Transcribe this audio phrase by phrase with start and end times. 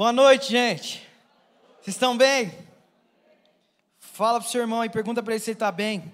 [0.00, 1.06] Boa noite, gente.
[1.82, 2.50] Vocês estão bem?
[3.98, 6.10] Fala pro seu irmão e pergunta para ele se ele está bem.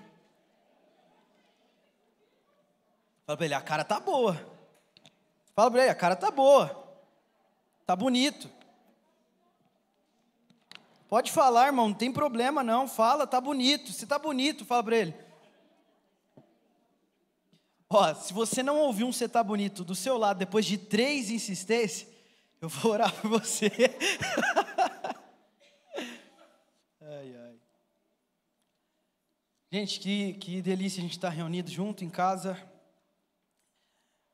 [3.24, 4.44] Fala para ele, a cara tá boa.
[5.54, 6.84] Fala para ele, a cara tá boa.
[7.86, 8.50] Tá bonito.
[11.08, 12.88] Pode falar, irmão, não tem problema não.
[12.88, 13.92] Fala, tá bonito.
[13.92, 15.14] Se tá bonito, fala para ele.
[17.88, 21.30] Ó, se você não ouviu um você tá bonito do seu lado depois de três
[21.30, 22.15] insistências,
[22.60, 23.70] eu vou orar por você.
[27.00, 27.60] ai, ai.
[29.70, 32.56] Gente, que, que delícia a gente estar reunido junto em casa.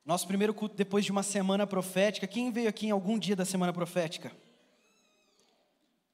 [0.05, 2.27] Nosso primeiro culto depois de uma semana profética.
[2.27, 4.33] Quem veio aqui em algum dia da semana profética?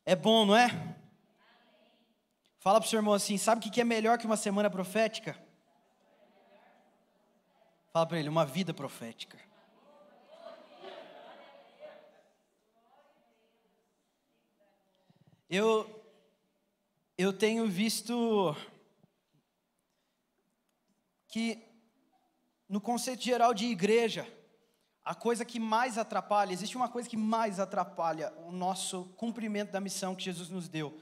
[0.04, 0.96] É bom, não é?
[2.58, 5.36] Fala para o seu irmão assim: sabe o que é melhor que uma semana profética?
[7.92, 9.47] Fala para ele: uma vida profética.
[15.50, 15.88] Eu,
[17.16, 18.54] eu tenho visto
[21.26, 21.64] que
[22.68, 24.30] no conceito geral de igreja,
[25.02, 29.80] a coisa que mais atrapalha, existe uma coisa que mais atrapalha o nosso cumprimento da
[29.80, 31.00] missão que Jesus nos deu.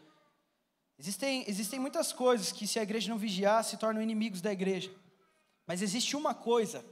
[0.97, 4.95] Existem, existem muitas coisas que, se a igreja não vigiar, se tornam inimigos da igreja.
[5.67, 6.85] Mas existe uma coisa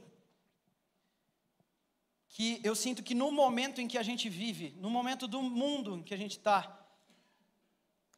[2.27, 5.95] que eu sinto que no momento em que a gente vive, no momento do mundo
[5.95, 6.84] em que a gente está,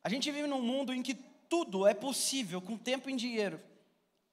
[0.08, 1.16] a gente vive num mundo em que
[1.50, 3.61] tudo é possível com tempo e dinheiro.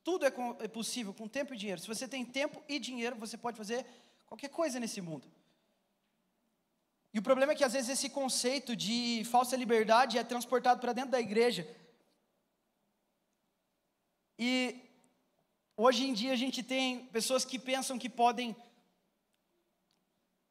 [0.05, 1.81] Tudo é, é possível com tempo e dinheiro.
[1.81, 3.85] Se você tem tempo e dinheiro, você pode fazer
[4.25, 5.27] qualquer coisa nesse mundo.
[7.13, 10.93] E o problema é que às vezes esse conceito de falsa liberdade é transportado para
[10.93, 11.69] dentro da igreja.
[14.39, 14.81] E
[15.77, 18.55] hoje em dia a gente tem pessoas que pensam que podem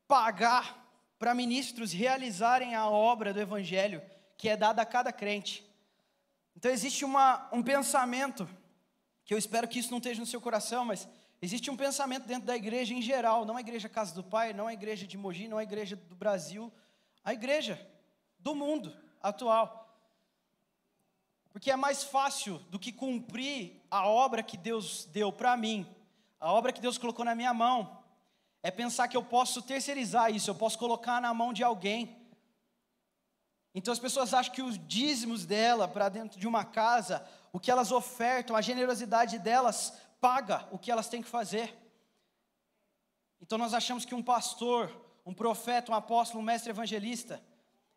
[0.05, 0.85] pagar
[1.17, 4.01] para ministros realizarem a obra do evangelho
[4.44, 5.66] que é dada a cada crente.
[6.53, 8.45] Então existe uma, um pensamento,
[9.23, 11.07] que eu espero que isso não esteja no seu coração, mas
[11.41, 14.67] existe um pensamento dentro da igreja em geral, não a igreja Casa do Pai, não
[14.67, 16.69] a igreja de Mogi, não a igreja do Brasil,
[17.23, 17.79] a igreja
[18.38, 19.97] do mundo atual.
[21.53, 25.88] Porque é mais fácil do que cumprir a obra que Deus deu para mim,
[26.38, 27.97] a obra que Deus colocou na minha mão,
[28.62, 32.22] é pensar que eu posso terceirizar isso, eu posso colocar na mão de alguém.
[33.73, 37.72] Então as pessoas acham que os dízimos dela para dentro de uma casa, o que
[37.72, 41.75] elas ofertam, a generosidade delas paga o que elas têm que fazer.
[43.41, 44.91] Então nós achamos que um pastor,
[45.25, 47.41] um profeta, um apóstolo, um mestre evangelista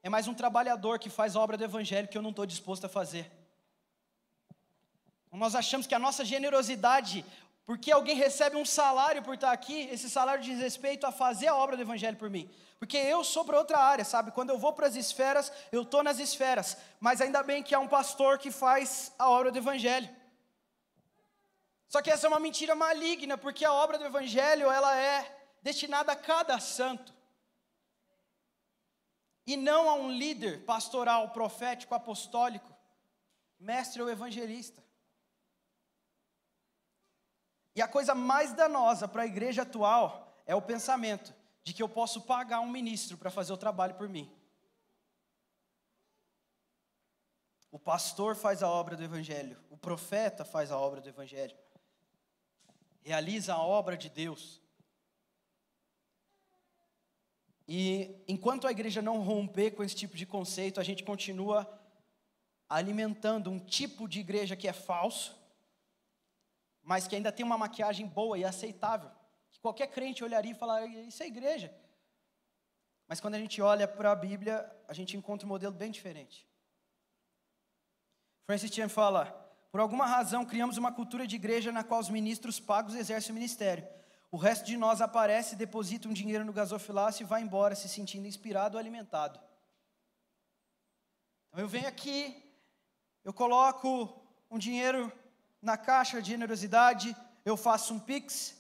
[0.03, 2.85] é mais um trabalhador que faz a obra do evangelho que eu não estou disposto
[2.85, 3.29] a fazer.
[5.33, 7.25] Nós achamos que a nossa generosidade,
[7.67, 11.57] porque alguém recebe um salário por estar aqui, esse salário diz respeito a fazer a
[11.57, 12.49] obra do Evangelho por mim.
[12.79, 14.31] Porque eu sou para outra área, sabe?
[14.31, 16.77] Quando eu vou para as esferas, eu estou nas esferas.
[17.01, 20.09] Mas ainda bem que há um pastor que faz a obra do Evangelho.
[21.89, 26.13] Só que essa é uma mentira maligna, porque a obra do Evangelho ela é destinada
[26.13, 27.15] a cada santo.
[29.47, 32.75] E não a um líder pastoral, profético, apostólico,
[33.59, 34.85] mestre ou evangelista.
[37.75, 41.33] E a coisa mais danosa para a igreja atual é o pensamento
[41.67, 44.33] de que eu posso pagar um ministro para fazer o trabalho por mim.
[47.73, 51.59] O pastor faz a obra do evangelho, o profeta faz a obra do evangelho,
[53.03, 54.63] realiza a obra de Deus.
[57.67, 61.69] E enquanto a igreja não romper com esse tipo de conceito, a gente continua
[62.69, 65.37] alimentando um tipo de igreja que é falso,
[66.81, 69.16] mas que ainda tem uma maquiagem boa e aceitável.
[69.67, 71.75] Que qualquer crente olharia e falaria: Isso é igreja.
[73.09, 76.47] Mas quando a gente olha para a Bíblia, a gente encontra um modelo bem diferente.
[78.45, 79.25] Francis Chan fala:
[79.73, 83.35] Por alguma razão criamos uma cultura de igreja na qual os ministros pagos exercem o
[83.35, 83.87] ministério.
[84.31, 88.29] O resto de nós aparece, deposita um dinheiro no gasofilácio e vai embora se sentindo
[88.29, 89.41] inspirado ou alimentado.
[91.49, 92.41] Então eu venho aqui,
[93.25, 93.89] eu coloco
[94.49, 95.13] um dinheiro
[95.61, 98.57] na caixa de generosidade, eu faço um Pix,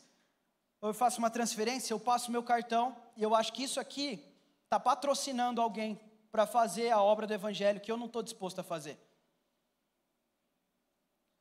[0.88, 4.24] eu faço uma transferência, eu passo meu cartão, e eu acho que isso aqui
[4.64, 6.00] está patrocinando alguém
[6.30, 8.98] para fazer a obra do Evangelho que eu não estou disposto a fazer.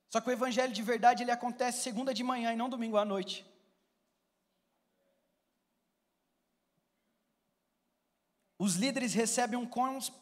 [0.08, 3.04] Só que o Evangelho de verdade ele acontece segunda de manhã e não domingo à
[3.04, 3.44] noite.
[8.58, 9.68] Os líderes recebem um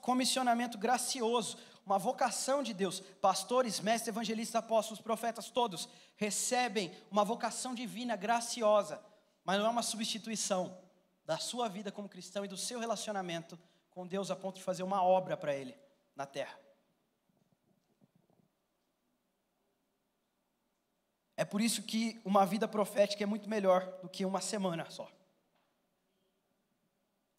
[0.00, 1.56] comissionamento gracioso,
[1.86, 2.98] uma vocação de Deus.
[2.98, 9.00] Pastores, mestres, evangelistas, apóstolos, profetas, todos recebem uma vocação divina, graciosa,
[9.44, 10.76] mas não é uma substituição
[11.24, 13.58] da sua vida como cristão e do seu relacionamento
[13.90, 15.76] com Deus a ponto de fazer uma obra para Ele
[16.16, 16.58] na terra.
[21.36, 25.10] É por isso que uma vida profética é muito melhor do que uma semana só.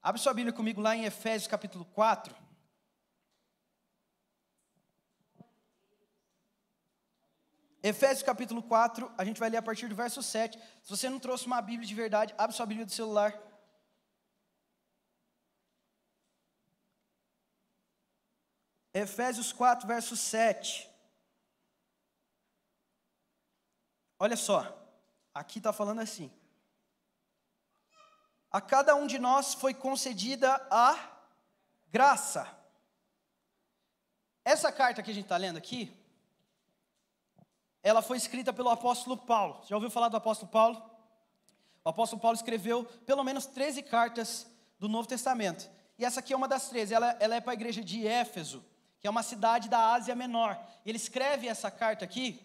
[0.01, 2.44] Abre sua Bíblia comigo lá em Efésios capítulo 4.
[7.87, 10.57] Efésios capítulo 4, a gente vai ler a partir do verso 7.
[10.81, 13.39] Se você não trouxe uma Bíblia de verdade, abre sua Bíblia do celular.
[18.91, 20.89] Efésios 4, verso 7.
[24.17, 24.59] Olha só,
[25.31, 26.31] aqui está falando assim:
[28.49, 31.19] A cada um de nós foi concedida a
[31.89, 32.51] graça.
[34.43, 36.03] Essa carta que a gente está lendo aqui,
[37.85, 39.61] ela foi escrita pelo apóstolo Paulo.
[39.67, 40.81] Já ouviu falar do apóstolo Paulo?
[41.83, 44.47] O apóstolo Paulo escreveu pelo menos 13 cartas
[44.79, 45.69] do Novo Testamento.
[45.97, 46.95] E essa aqui é uma das 13.
[46.95, 48.65] Ela, ela é para a igreja de Éfeso,
[48.99, 50.59] que é uma cidade da Ásia Menor.
[50.83, 52.41] Ele escreve essa carta aqui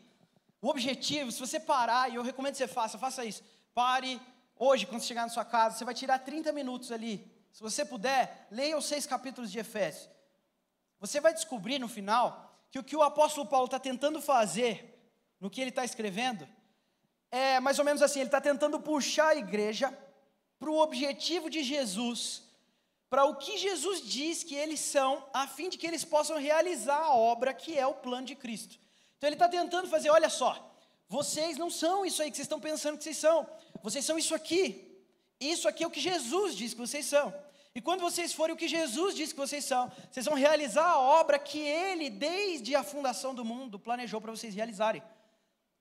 [0.62, 3.42] o objetivo, se você parar, e eu recomendo que você faça, faça isso.
[3.74, 4.20] Pare
[4.54, 7.26] hoje, quando chegar na sua casa, você vai tirar 30 minutos ali.
[7.50, 10.06] Se você puder, leia os seis capítulos de Efésios.
[11.00, 14.99] Você vai descobrir no final que o que o apóstolo Paulo está tentando fazer,
[15.40, 16.46] no que ele está escrevendo,
[17.30, 19.96] é mais ou menos assim: ele está tentando puxar a igreja
[20.58, 22.42] para o objetivo de Jesus,
[23.08, 26.98] para o que Jesus diz que eles são, a fim de que eles possam realizar
[26.98, 28.78] a obra que é o plano de Cristo.
[29.16, 30.52] Então ele está tentando fazer: olha só,
[31.08, 33.46] vocês não são isso aí que vocês estão pensando que vocês são,
[33.82, 34.86] vocês são isso aqui.
[35.40, 37.32] Isso aqui é o que Jesus diz que vocês são.
[37.74, 40.98] E quando vocês forem o que Jesus diz que vocês são, vocês vão realizar a
[40.98, 45.02] obra que Ele, desde a fundação do mundo, planejou para vocês realizarem.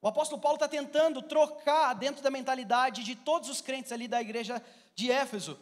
[0.01, 4.21] O apóstolo Paulo está tentando trocar dentro da mentalidade de todos os crentes ali da
[4.21, 4.63] igreja
[4.95, 5.59] de Éfeso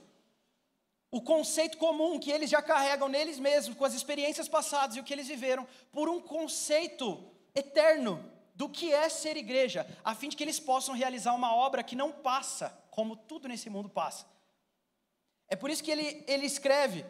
[1.09, 5.03] o conceito comum que eles já carregam neles mesmos, com as experiências passadas e o
[5.03, 10.35] que eles viveram, por um conceito eterno do que é ser igreja, a fim de
[10.35, 14.25] que eles possam realizar uma obra que não passa, como tudo nesse mundo passa.
[15.47, 17.05] É por isso que ele, ele escreve,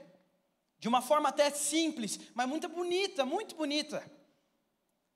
[0.78, 4.06] de uma forma até simples, mas muito bonita, muito bonita,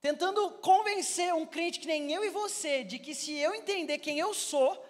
[0.01, 4.19] tentando convencer um crente que nem eu e você, de que se eu entender quem
[4.19, 4.83] eu sou,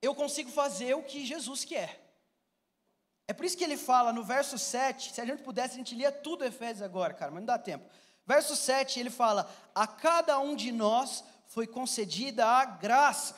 [0.00, 2.00] eu consigo fazer o que Jesus quer.
[3.26, 5.94] É por isso que ele fala no verso 7, se a gente pudesse, a gente
[5.94, 7.88] lia tudo Efésios agora, cara, mas não dá tempo.
[8.26, 13.36] Verso 7 ele fala: A cada um de nós foi concedida a graça,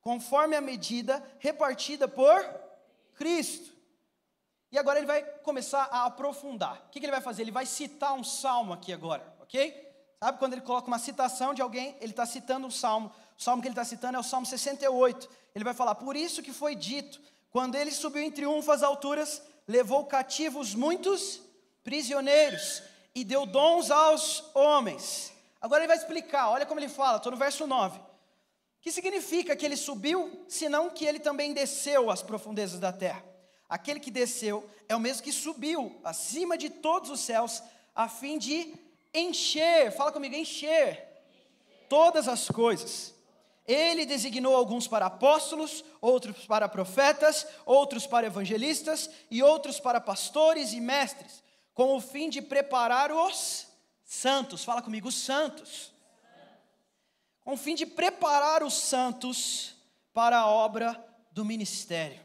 [0.00, 2.44] conforme a medida repartida por
[3.14, 3.72] Cristo.
[4.70, 6.84] E agora ele vai começar a aprofundar.
[6.86, 7.42] O que, ele vai fazer?
[7.42, 9.92] Ele vai citar um salmo aqui agora, ok?
[10.18, 13.12] Sabe quando ele coloca uma citação de alguém, ele está citando um salmo.
[13.38, 15.28] O salmo que ele está citando é o salmo 68.
[15.54, 17.20] Ele vai falar: Por isso que foi dito,
[17.50, 21.42] quando ele subiu em triunfo às alturas, levou cativos muitos
[21.84, 22.82] prisioneiros
[23.14, 25.32] e deu dons aos homens.
[25.60, 28.00] Agora ele vai explicar, olha como ele fala, estou no verso 9.
[28.80, 33.22] Que significa que ele subiu, senão que ele também desceu às profundezas da terra.
[33.68, 37.62] Aquele que desceu é o mesmo que subiu acima de todos os céus,
[37.94, 38.74] a fim de
[39.14, 41.08] encher, fala comigo, encher
[41.88, 43.14] todas as coisas.
[43.66, 50.72] Ele designou alguns para apóstolos, outros para profetas, outros para evangelistas e outros para pastores
[50.72, 51.42] e mestres
[51.74, 53.66] com o fim de preparar os
[54.04, 54.64] santos.
[54.64, 55.92] Fala comigo, os santos.
[57.40, 59.74] Com o fim de preparar os santos
[60.12, 61.02] para a obra
[61.32, 62.21] do ministério.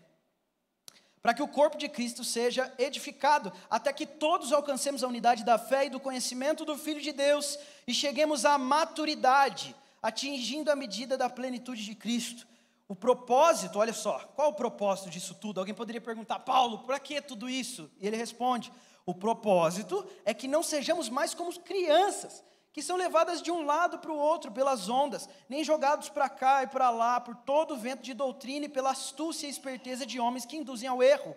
[1.27, 5.57] Para que o corpo de Cristo seja edificado, até que todos alcancemos a unidade da
[5.57, 11.17] fé e do conhecimento do Filho de Deus e cheguemos à maturidade, atingindo a medida
[11.17, 12.48] da plenitude de Cristo.
[12.88, 15.60] O propósito, olha só, qual o propósito disso tudo?
[15.60, 17.91] Alguém poderia perguntar, Paulo, para que tudo isso?
[18.00, 18.72] E ele responde:
[19.05, 22.41] o propósito é que não sejamos mais como crianças,
[22.77, 26.62] que são levadas de um lado para o outro pelas ondas, nem jogados para cá
[26.62, 30.19] e para lá por todo o vento de doutrina e pela astúcia e esperteza de
[30.19, 31.36] homens que induzem ao erro.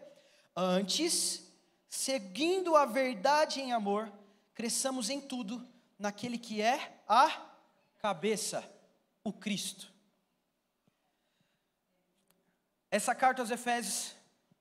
[0.55, 1.51] Antes,
[1.89, 4.13] seguindo a verdade em amor,
[4.53, 5.67] cresçamos em tudo
[5.99, 7.35] naquele que é a
[7.97, 8.63] cabeça,
[9.25, 9.91] o Cristo.
[12.91, 14.15] Essa carta aos Efésios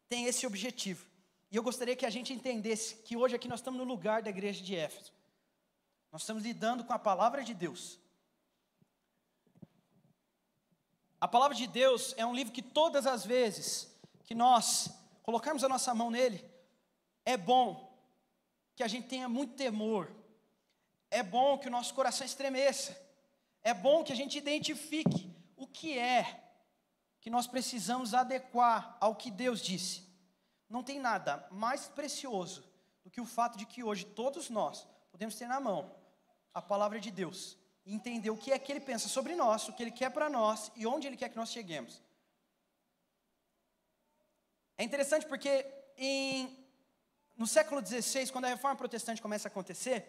[0.08, 1.06] tem esse objetivo
[1.52, 4.30] e eu gostaria que a gente entendesse que hoje aqui nós estamos no lugar da
[4.30, 5.19] igreja de Éfeso.
[6.12, 8.00] Nós estamos lidando com a palavra de Deus.
[11.22, 14.90] A palavra de Deus é um livro que todas as vezes que nós
[15.22, 16.44] colocarmos a nossa mão nele,
[17.26, 17.94] é bom
[18.76, 20.12] que a gente tenha muito temor.
[21.12, 23.00] É bom que o nosso coração estremeça.
[23.62, 26.46] É bom que a gente identifique o que é
[27.20, 30.08] que nós precisamos adequar ao que Deus disse.
[30.70, 32.64] não tem nada mais precioso
[33.04, 35.99] do que o fato de que hoje todos nós podemos ter na mão
[36.54, 39.82] a palavra de Deus entender o que é que ele pensa sobre nós, o que
[39.82, 42.02] ele quer para nós e onde ele quer que nós cheguemos.
[44.78, 45.66] É interessante porque
[45.98, 46.58] em,
[47.36, 50.06] no século XVI, quando a reforma protestante começa a acontecer,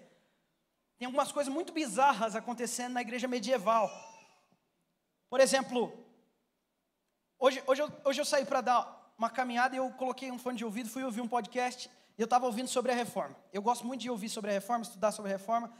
[0.99, 3.91] tem algumas coisas muito bizarras acontecendo na igreja medieval.
[5.29, 5.93] Por exemplo,
[7.39, 10.59] hoje, hoje, eu, hoje eu saí para dar uma caminhada e eu coloquei um fone
[10.59, 13.35] de ouvido, fui ouvir um podcast e eu estava ouvindo sobre a reforma.
[13.53, 15.73] Eu gosto muito de ouvir sobre a reforma, estudar sobre a reforma.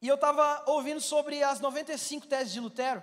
[0.00, 3.02] E eu estava ouvindo sobre as 95 teses de Lutero.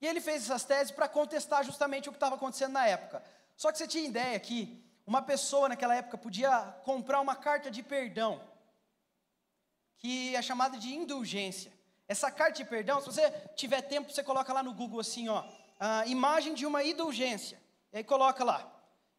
[0.00, 3.22] E ele fez essas teses para contestar justamente o que estava acontecendo na época.
[3.56, 7.82] Só que você tinha ideia que uma pessoa naquela época podia comprar uma carta de
[7.82, 8.40] perdão
[10.02, 11.72] que é chamada de indulgência.
[12.08, 15.44] Essa carta de perdão, se você tiver tempo, você coloca lá no Google assim, ó,
[15.78, 17.62] a imagem de uma indulgência.
[17.92, 18.68] E aí coloca lá.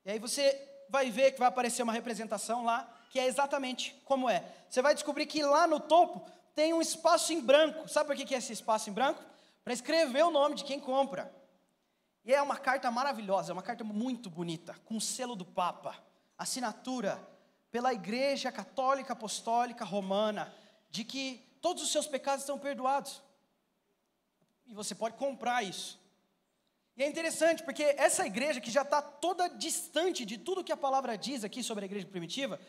[0.06, 4.30] E aí você vai ver que vai aparecer uma representação lá, que é exatamente como
[4.30, 4.44] é.
[4.70, 7.88] Você vai descobrir que lá no topo tem um espaço em branco.
[7.88, 9.24] Sabe por que é esse espaço em branco?
[9.64, 11.34] Para escrever o nome de quem compra.
[12.26, 16.02] E é uma carta maravilhosa, é uma carta muito bonita, com o selo do Papa,
[16.38, 17.20] assinatura
[17.70, 20.54] pela Igreja Católica Apostólica Romana,
[20.90, 23.22] de que todos os seus pecados estão perdoados.
[24.66, 26.00] E você pode comprar isso.
[26.96, 30.78] E é interessante porque essa igreja que já está toda distante de tudo que a
[30.78, 32.60] palavra diz aqui sobre a igreja primitiva,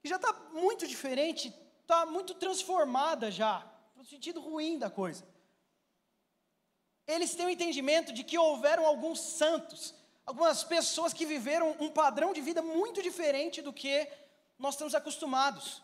[0.00, 1.52] que já está muito diferente,
[1.86, 3.64] está muito transformada já,
[3.94, 5.24] no sentido ruim da coisa.
[7.06, 9.94] Eles têm o entendimento de que houveram alguns santos,
[10.26, 14.08] algumas pessoas que viveram um padrão de vida muito diferente do que
[14.58, 15.80] nós estamos acostumados.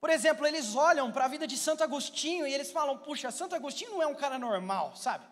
[0.00, 3.56] Por exemplo, eles olham para a vida de Santo Agostinho e eles falam: puxa, Santo
[3.56, 5.26] Agostinho não é um cara normal, sabe?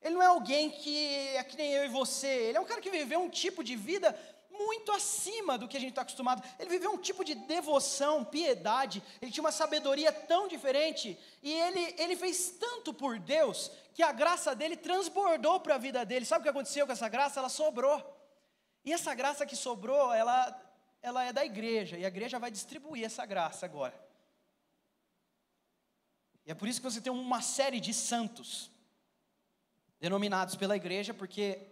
[0.00, 2.28] Ele não é alguém que é que nem eu e você.
[2.28, 4.16] Ele é um cara que viveu um tipo de vida
[4.58, 6.42] muito acima do que a gente está acostumado.
[6.58, 9.02] Ele viveu um tipo de devoção, piedade.
[9.20, 11.18] Ele tinha uma sabedoria tão diferente.
[11.42, 16.04] E ele, ele fez tanto por Deus que a graça dele transbordou para a vida
[16.04, 16.24] dele.
[16.24, 17.40] Sabe o que aconteceu com essa graça?
[17.40, 18.14] Ela sobrou.
[18.84, 20.62] E essa graça que sobrou, ela,
[21.02, 21.96] ela é da igreja.
[21.96, 24.06] E a igreja vai distribuir essa graça agora.
[26.46, 28.70] E é por isso que você tem uma série de santos,
[29.98, 31.66] denominados pela igreja, porque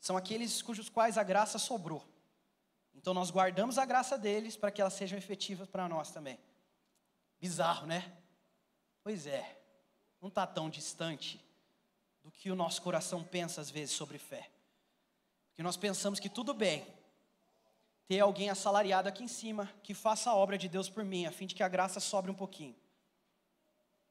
[0.00, 2.02] são aqueles cujos quais a graça sobrou.
[3.06, 6.40] Então nós guardamos a graça deles para que elas sejam efetivas para nós também.
[7.40, 8.12] Bizarro, né?
[9.04, 9.60] Pois é,
[10.20, 11.40] não está tão distante
[12.24, 14.50] do que o nosso coração pensa às vezes sobre fé.
[15.50, 16.84] Porque nós pensamos que tudo bem
[18.08, 21.30] ter alguém assalariado aqui em cima que faça a obra de Deus por mim, a
[21.30, 22.74] fim de que a graça sobre um pouquinho.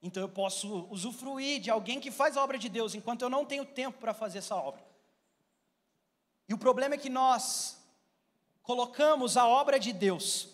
[0.02, 3.44] Então eu posso usufruir de alguém que faz a obra de Deus, enquanto eu não
[3.44, 4.82] tenho tempo para fazer essa obra.
[6.48, 7.84] E o problema é que nós
[8.65, 10.50] colocamos a obra de Deus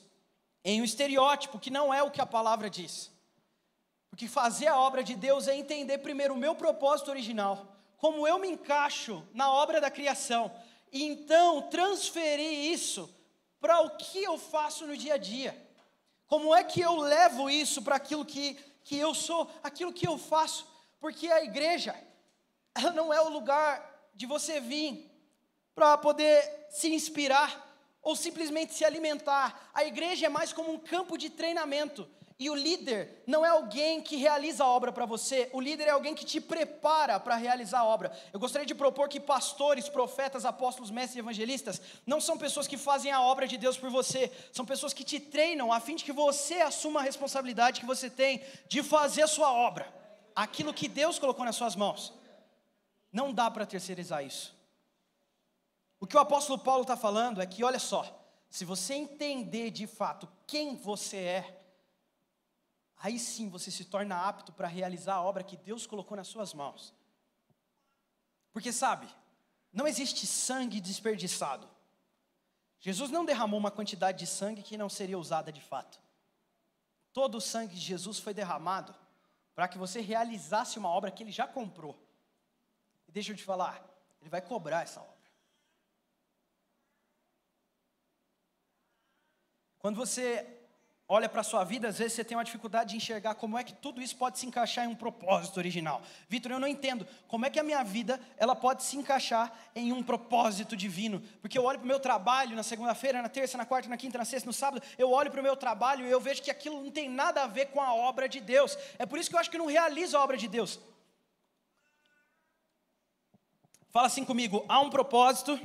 [0.64, 3.10] em um estereótipo que não é o que a palavra diz.
[4.10, 7.66] Porque fazer a obra de Deus é entender primeiro o meu propósito original,
[7.98, 10.52] como eu me encaixo na obra da criação,
[10.92, 13.10] e então transferir isso
[13.60, 15.56] para o que eu faço no dia a dia.
[16.28, 20.18] Como é que eu levo isso para aquilo que que eu sou, aquilo que eu
[20.18, 20.68] faço,
[21.00, 21.96] porque a igreja,
[22.76, 25.10] ela não é o lugar de você vir
[25.74, 27.71] para poder se inspirar
[28.02, 29.70] ou simplesmente se alimentar.
[29.74, 32.08] A igreja é mais como um campo de treinamento.
[32.42, 35.92] E o líder não é alguém que realiza a obra para você, o líder é
[35.92, 38.12] alguém que te prepara para realizar a obra.
[38.34, 42.78] Eu gostaria de propor que pastores, profetas, apóstolos, mestres e evangelistas não são pessoas que
[42.78, 46.04] fazem a obra de Deus por você, são pessoas que te treinam a fim de
[46.04, 49.94] que você assuma a responsabilidade que você tem de fazer a sua obra,
[50.36, 52.12] aquilo que Deus colocou nas suas mãos.
[53.14, 54.60] Não dá para terceirizar isso.
[56.02, 58.04] O que o apóstolo Paulo está falando é que, olha só,
[58.50, 61.64] se você entender de fato quem você é,
[62.98, 66.56] aí sim você se torna apto para realizar a obra que Deus colocou nas suas
[66.56, 66.92] mãos.
[68.52, 69.08] Porque sabe,
[69.72, 71.70] não existe sangue desperdiçado.
[72.80, 76.02] Jesus não derramou uma quantidade de sangue que não seria usada de fato.
[77.14, 78.96] Todo o sangue de Jesus foi derramado
[79.54, 81.96] para que você realizasse uma obra que ele já comprou.
[83.08, 83.88] E deixa eu te falar,
[84.20, 85.21] ele vai cobrar essa obra.
[89.82, 90.46] Quando você
[91.08, 93.64] olha para a sua vida, às vezes você tem uma dificuldade de enxergar como é
[93.64, 96.02] que tudo isso pode se encaixar em um propósito original.
[96.30, 99.92] Vitor, eu não entendo como é que a minha vida ela pode se encaixar em
[99.92, 101.22] um propósito divino.
[101.42, 104.18] Porque eu olho para o meu trabalho na segunda-feira, na terça, na quarta, na quinta,
[104.18, 106.82] na sexta, no sábado, eu olho para o meu trabalho e eu vejo que aquilo
[106.82, 108.78] não tem nada a ver com a obra de Deus.
[108.98, 110.80] É por isso que eu acho que eu não realizo a obra de Deus.
[113.90, 115.60] Fala assim comigo, há um propósito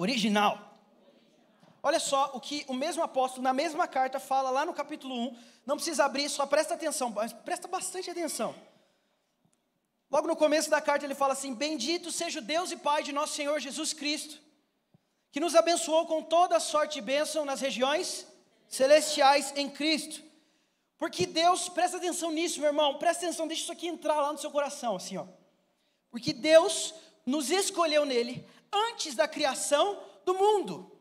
[0.00, 0.69] Original.
[1.82, 5.36] Olha só o que o mesmo apóstolo, na mesma carta, fala lá no capítulo 1.
[5.64, 7.12] Não precisa abrir, só presta atenção,
[7.44, 8.54] presta bastante atenção.
[10.10, 13.12] Logo no começo da carta ele fala assim: Bendito seja o Deus e Pai de
[13.12, 14.38] nosso Senhor Jesus Cristo,
[15.30, 18.26] que nos abençoou com toda sorte e bênção nas regiões
[18.68, 20.22] celestiais em Cristo.
[20.98, 24.38] Porque Deus, presta atenção nisso, meu irmão, presta atenção, deixa isso aqui entrar lá no
[24.38, 25.26] seu coração, assim, ó.
[26.10, 26.92] Porque Deus
[27.24, 30.99] nos escolheu nele antes da criação do mundo.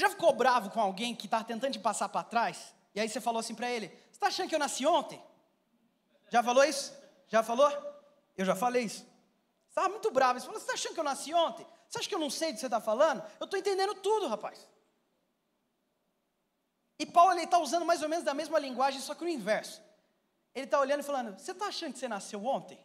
[0.00, 2.74] Já ficou bravo com alguém que está tentando te passar para trás?
[2.94, 5.22] E aí você falou assim para ele: Você está achando que eu nasci ontem?
[6.30, 6.94] Já falou isso?
[7.28, 7.70] Já falou?
[8.34, 9.06] Eu já falei isso.
[9.68, 10.40] Estava muito bravo.
[10.40, 11.66] Você falou: Você está achando que eu nasci ontem?
[11.86, 13.22] Você acha que eu não sei do que você está falando?
[13.38, 14.66] Eu estou entendendo tudo, rapaz.
[16.98, 19.82] E Paulo está usando mais ou menos da mesma linguagem, só que no inverso.
[20.54, 22.78] Ele está olhando e falando: Você está achando que você nasceu ontem?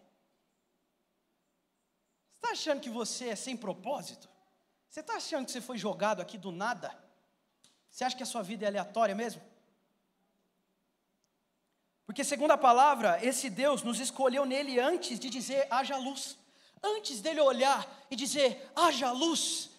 [2.27, 4.27] Você está achando que você é sem propósito?
[4.89, 7.04] Você está achando que você foi jogado aqui do nada?
[7.95, 9.41] Você acha que a sua vida é aleatória mesmo?
[12.05, 16.37] Porque, segundo a palavra, esse Deus nos escolheu nele antes de dizer haja luz.
[16.83, 19.69] Antes dele olhar e dizer haja luz,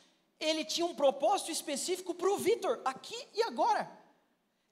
[0.40, 3.86] ele tinha um propósito específico para o Vitor, aqui e agora.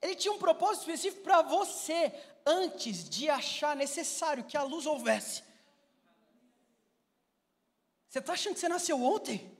[0.00, 2.14] Ele tinha um propósito específico para você,
[2.46, 5.42] antes de achar necessário que a luz houvesse.
[8.08, 9.53] Você está achando que você nasceu ontem?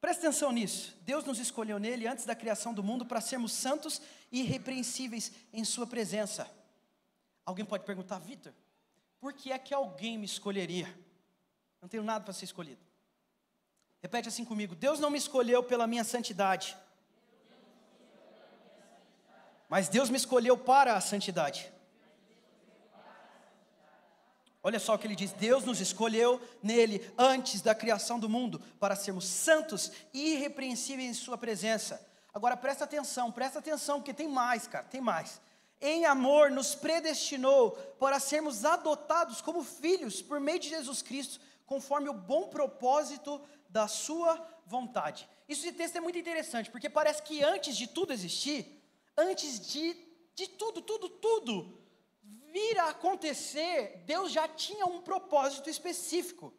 [0.00, 0.96] Presta atenção nisso.
[1.02, 4.00] Deus nos escolheu nele antes da criação do mundo para sermos santos
[4.32, 6.50] e irrepreensíveis em Sua presença.
[7.44, 8.54] Alguém pode perguntar, Vitor,
[9.18, 10.88] por que é que alguém me escolheria?
[11.82, 12.80] Não tenho nada para ser escolhido.
[14.00, 16.76] Repete assim comigo: Deus não me escolheu pela minha santidade,
[19.68, 21.70] mas Deus me escolheu para a santidade.
[24.62, 28.60] Olha só o que ele diz: Deus nos escolheu nele antes da criação do mundo
[28.78, 32.06] para sermos santos e irrepreensíveis em Sua presença.
[32.32, 35.40] Agora presta atenção, presta atenção, porque tem mais, cara, tem mais.
[35.80, 42.08] Em amor nos predestinou para sermos adotados como filhos por meio de Jesus Cristo, conforme
[42.08, 45.28] o bom propósito da Sua vontade.
[45.48, 48.80] Isso de texto é muito interessante, porque parece que antes de tudo existir,
[49.16, 49.96] antes de,
[50.34, 51.79] de tudo, tudo, tudo,
[52.52, 56.52] vir a acontecer, Deus já tinha um propósito específico.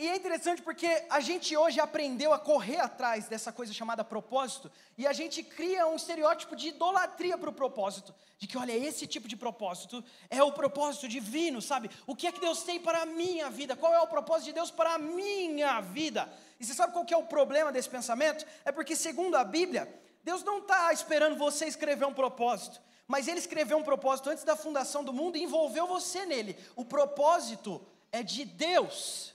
[0.00, 4.72] E é interessante porque a gente hoje aprendeu a correr atrás dessa coisa chamada propósito,
[4.96, 9.06] e a gente cria um estereótipo de idolatria para o propósito, de que, olha, esse
[9.06, 11.90] tipo de propósito é o propósito divino, sabe?
[12.06, 13.76] O que é que Deus tem para a minha vida?
[13.76, 16.32] Qual é o propósito de Deus para a minha vida?
[16.58, 18.46] E você sabe qual que é o problema desse pensamento?
[18.64, 19.86] É porque, segundo a Bíblia,
[20.24, 24.54] Deus não está esperando você escrever um propósito mas ele escreveu um propósito antes da
[24.54, 26.56] fundação do mundo e envolveu você nele.
[26.76, 29.34] O propósito é de Deus.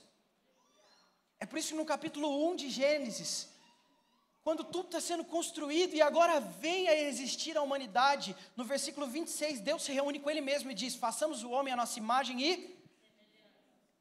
[1.38, 3.50] É por isso que no capítulo 1 de Gênesis,
[4.42, 9.60] quando tudo está sendo construído e agora vem a existir a humanidade, no versículo 26,
[9.60, 12.76] Deus se reúne com Ele mesmo e diz: façamos o homem a nossa imagem e.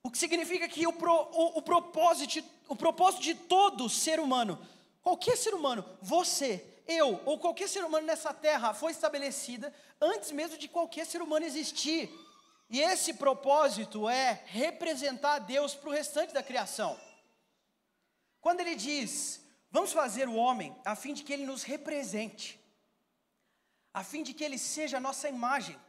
[0.01, 4.57] O que significa que o, pro, o, o, propósito, o propósito de todo ser humano,
[5.05, 10.57] qualquer ser humano, você, eu ou qualquer ser humano nessa terra foi estabelecida antes mesmo
[10.57, 12.09] de qualquer ser humano existir.
[12.67, 16.99] E esse propósito é representar Deus para o restante da criação.
[18.41, 22.59] Quando ele diz, vamos fazer o homem a fim de que ele nos represente,
[23.93, 25.79] a fim de que ele seja a nossa imagem.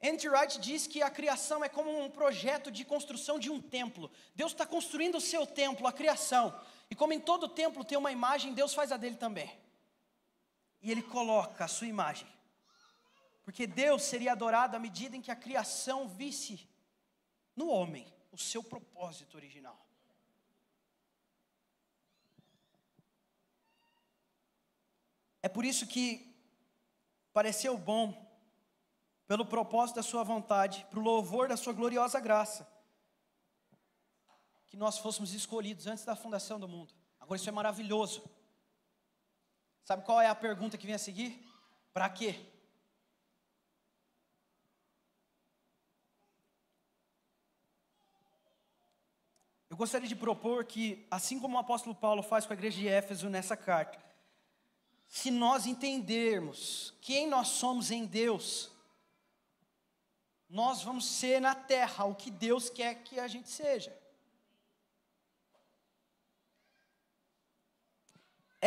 [0.00, 4.08] Andrew Wright diz que a criação é como um projeto de construção de um templo.
[4.32, 6.56] Deus está construindo o seu templo, a criação.
[6.90, 9.66] E como em todo templo tem uma imagem, Deus faz a dele também
[10.86, 12.28] e ele coloca a sua imagem.
[13.44, 16.68] Porque Deus seria adorado à medida em que a criação visse
[17.56, 19.84] no homem o seu propósito original.
[25.42, 26.34] É por isso que
[27.32, 28.24] pareceu bom,
[29.26, 32.68] pelo propósito da Sua vontade, para o louvor da Sua gloriosa graça,
[34.68, 36.94] que nós fôssemos escolhidos antes da fundação do mundo.
[37.20, 38.22] Agora, isso é maravilhoso.
[39.84, 41.48] Sabe qual é a pergunta que vem a seguir?
[41.92, 42.40] Para quê?
[49.68, 52.88] Eu gostaria de propor que, assim como o apóstolo Paulo faz com a igreja de
[52.88, 54.02] Éfeso nessa carta,
[55.06, 58.70] se nós entendermos quem nós somos em Deus,
[60.48, 63.96] nós vamos ser na terra o que Deus quer que a gente seja.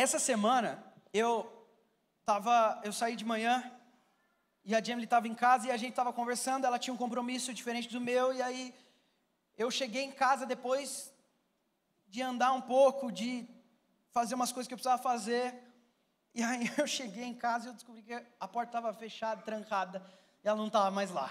[0.02, 0.82] Essa semana,
[1.12, 1.30] eu
[2.24, 3.70] tava, eu saí de manhã
[4.64, 7.52] E a Jamie estava em casa e a gente estava conversando, ela tinha um compromisso
[7.52, 8.74] diferente do meu, e aí
[9.58, 11.12] eu cheguei em casa depois
[12.08, 13.46] de andar um pouco, de
[14.10, 15.46] fazer umas coisas que eu precisava fazer.
[16.34, 20.02] E aí eu cheguei em casa e eu descobri que a porta estava fechada, trancada,
[20.42, 21.30] e ela não estava mais lá.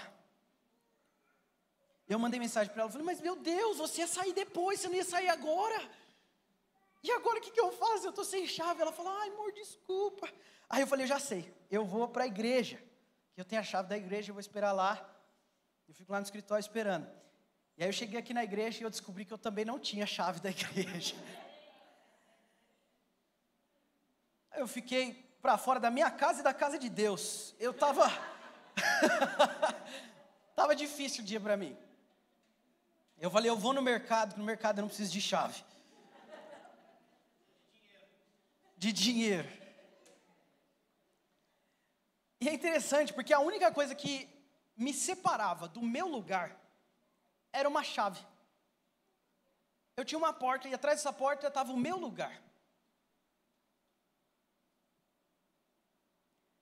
[2.06, 4.94] Eu mandei mensagem para ela, falei, mas meu Deus, você ia sair depois, você não
[4.94, 5.90] ia sair agora.
[7.02, 8.06] E agora o que, que eu faço?
[8.06, 8.80] Eu estou sem chave.
[8.80, 10.28] Ela falou, ai amor, desculpa.
[10.68, 12.80] Aí eu falei, eu já sei, eu vou para a igreja,
[13.34, 15.04] que eu tenho a chave da igreja, eu vou esperar lá.
[15.88, 17.10] Eu fico lá no escritório esperando.
[17.76, 20.06] E aí eu cheguei aqui na igreja e eu descobri que eu também não tinha
[20.06, 21.14] chave da igreja.
[24.54, 27.54] Eu fiquei para fora da minha casa e da casa de Deus.
[27.58, 28.06] Eu estava.
[30.54, 31.76] Tava difícil o dia para mim.
[33.18, 35.64] Eu falei, eu vou no mercado, no mercado eu não preciso de chave.
[38.82, 39.48] De dinheiro.
[42.40, 44.14] E é interessante, porque a única coisa que
[44.74, 46.58] me separava do meu lugar
[47.52, 48.24] era uma chave.
[49.98, 52.42] Eu tinha uma porta e atrás dessa porta estava o meu lugar.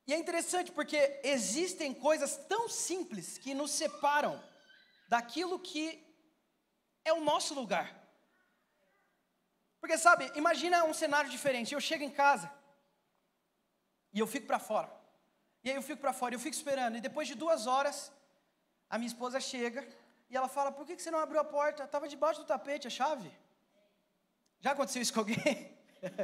[0.09, 4.43] E é interessante porque existem coisas tão simples que nos separam
[5.09, 6.05] daquilo que
[7.05, 7.98] é o nosso lugar.
[9.81, 11.75] Porque sabe, imagina um cenário diferente.
[11.75, 12.51] Eu chego em casa
[14.13, 14.91] e eu fico para fora.
[15.63, 16.97] E aí eu fico para fora, eu fico esperando.
[16.97, 18.13] E depois de duas horas,
[18.89, 19.87] a minha esposa chega
[20.31, 21.85] e ela fala: Por que você não abriu a porta?
[21.85, 23.31] Estava debaixo do tapete a chave.
[24.61, 25.77] Já aconteceu isso com alguém?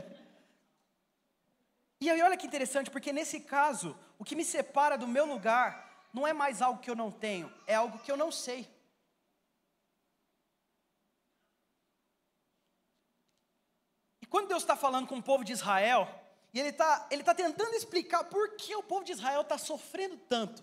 [2.01, 6.09] e aí olha que interessante, porque nesse caso, o que me separa do meu lugar
[6.13, 8.69] não é mais algo que eu não tenho, é algo que eu não sei.
[14.35, 16.09] Quando Deus está falando com o povo de Israel,
[16.53, 20.17] e Ele está ele tá tentando explicar por que o povo de Israel está sofrendo
[20.29, 20.61] tanto.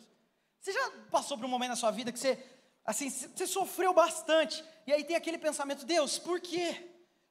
[0.60, 2.38] Você já passou por um momento na sua vida que você,
[2.84, 6.86] assim, você sofreu bastante, e aí tem aquele pensamento: Deus, por quê?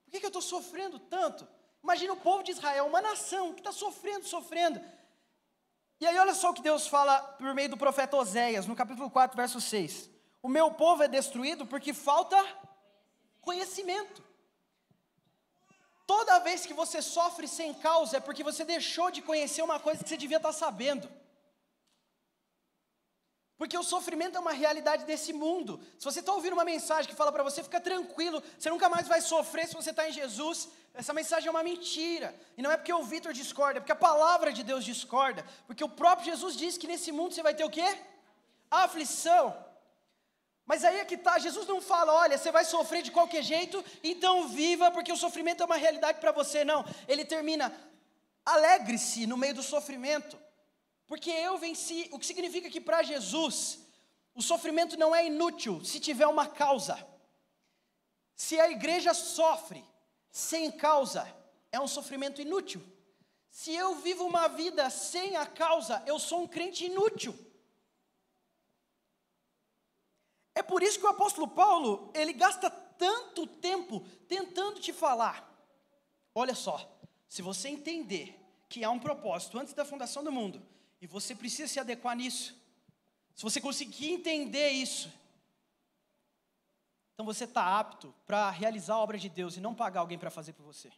[0.06, 1.46] Por que, que eu estou sofrendo tanto?
[1.84, 4.80] Imagina o povo de Israel, uma nação que está sofrendo, sofrendo.
[6.00, 9.10] E aí, olha só o que Deus fala por meio do profeta Oséias, no capítulo
[9.10, 10.08] 4, verso 6.
[10.42, 12.42] O meu povo é destruído porque falta
[13.42, 14.29] conhecimento.
[16.12, 20.02] Toda vez que você sofre sem causa é porque você deixou de conhecer uma coisa
[20.02, 21.06] que você devia estar sabendo.
[23.58, 25.72] Porque o sofrimento é uma realidade desse mundo.
[25.98, 29.06] Se você está ouvindo uma mensagem que fala para você, fica tranquilo, você nunca mais
[29.06, 32.28] vai sofrer se você está em Jesus, essa mensagem é uma mentira.
[32.56, 35.44] E não é porque o Vitor discorda, é porque a palavra de Deus discorda.
[35.68, 37.88] Porque o próprio Jesus disse que nesse mundo você vai ter o quê?
[38.70, 39.44] aflição.
[40.70, 43.84] Mas aí é que tá, Jesus não fala, olha, você vai sofrer de qualquer jeito,
[44.04, 46.64] então viva, porque o sofrimento é uma realidade para você.
[46.64, 47.76] Não, ele termina,
[48.46, 50.38] alegre-se no meio do sofrimento,
[51.08, 53.80] porque eu venci, o que significa que para Jesus,
[54.32, 57.04] o sofrimento não é inútil se tiver uma causa.
[58.36, 59.84] Se a igreja sofre
[60.30, 61.26] sem causa,
[61.72, 62.80] é um sofrimento inútil.
[63.50, 67.36] Se eu vivo uma vida sem a causa, eu sou um crente inútil.
[70.54, 75.48] É por isso que o apóstolo Paulo, ele gasta tanto tempo tentando te falar.
[76.34, 80.62] Olha só, se você entender que há um propósito antes da fundação do mundo,
[81.00, 82.54] e você precisa se adequar nisso,
[83.34, 85.10] se você conseguir entender isso,
[87.14, 90.30] então você está apto para realizar a obra de Deus e não pagar alguém para
[90.30, 90.90] fazer por você.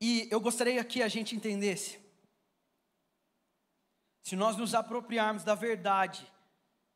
[0.00, 2.05] E eu gostaria que a gente entendesse
[4.26, 6.26] se nós nos apropriarmos da verdade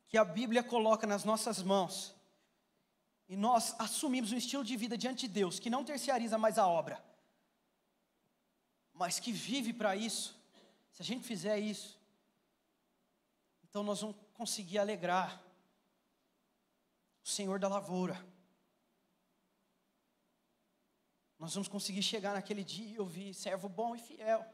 [0.09, 2.13] que a Bíblia coloca nas nossas mãos,
[3.25, 6.67] e nós assumimos um estilo de vida diante de Deus que não terciariza mais a
[6.67, 7.01] obra,
[8.91, 10.37] mas que vive para isso,
[10.91, 11.97] se a gente fizer isso,
[13.63, 15.41] então nós vamos conseguir alegrar
[17.23, 18.21] o Senhor da lavoura.
[21.39, 24.45] Nós vamos conseguir chegar naquele dia e ouvir servo bom e fiel.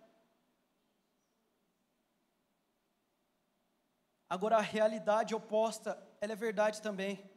[4.29, 7.29] Agora a realidade oposta, ela é verdade também.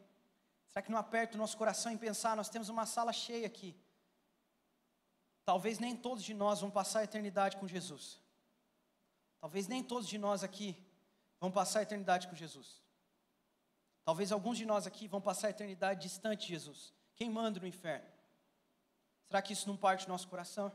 [0.67, 3.75] Será que não aperta o nosso coração em pensar, nós temos uma sala cheia aqui.
[5.43, 8.21] Talvez nem todos de nós vão passar a eternidade com Jesus.
[9.39, 10.77] Talvez nem todos de nós aqui
[11.39, 12.81] vão passar a eternidade com Jesus.
[14.03, 18.07] Talvez alguns de nós aqui vão passar a eternidade distante de Jesus, queimando no inferno.
[19.27, 20.71] Será que isso não parte do nosso coração?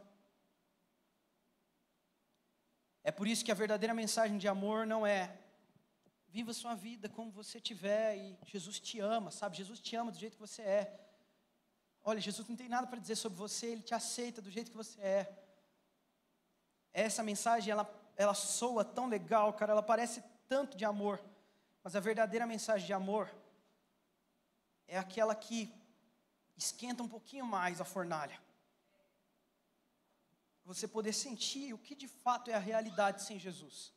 [3.04, 5.38] É por isso que a verdadeira mensagem de amor não é
[6.28, 9.56] Viva sua vida como você tiver e Jesus te ama, sabe?
[9.56, 11.00] Jesus te ama do jeito que você é.
[12.02, 14.76] Olha, Jesus não tem nada para dizer sobre você, ele te aceita do jeito que
[14.76, 15.42] você é.
[16.92, 21.20] Essa mensagem, ela, ela soa tão legal, cara, ela parece tanto de amor,
[21.82, 23.28] mas a verdadeira mensagem de amor
[24.86, 25.72] é aquela que
[26.56, 28.40] esquenta um pouquinho mais a fornalha.
[30.64, 33.92] Você poder sentir o que de fato é a realidade sem Jesus.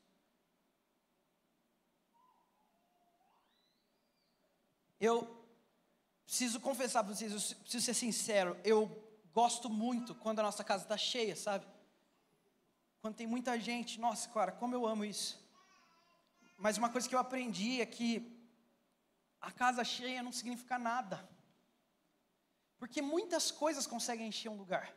[5.00, 5.16] Eu
[6.26, 8.88] preciso confessar para vocês, eu preciso ser sincero, eu
[9.34, 11.66] gosto muito quando a nossa casa está cheia, sabe?
[13.02, 15.40] Quando tem muita gente, nossa, cara, como eu amo isso.
[16.58, 18.38] Mas uma coisa que eu aprendi é que
[19.40, 21.28] a casa cheia não significa nada.
[22.78, 24.94] Porque muitas coisas conseguem encher um lugar.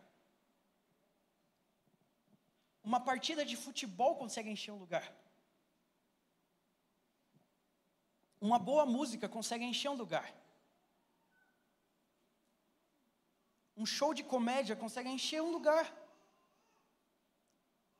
[2.83, 5.13] Uma partida de futebol consegue encher um lugar.
[8.49, 10.29] Uma boa música consegue encher um lugar.
[13.77, 15.85] Um show de comédia consegue encher um lugar.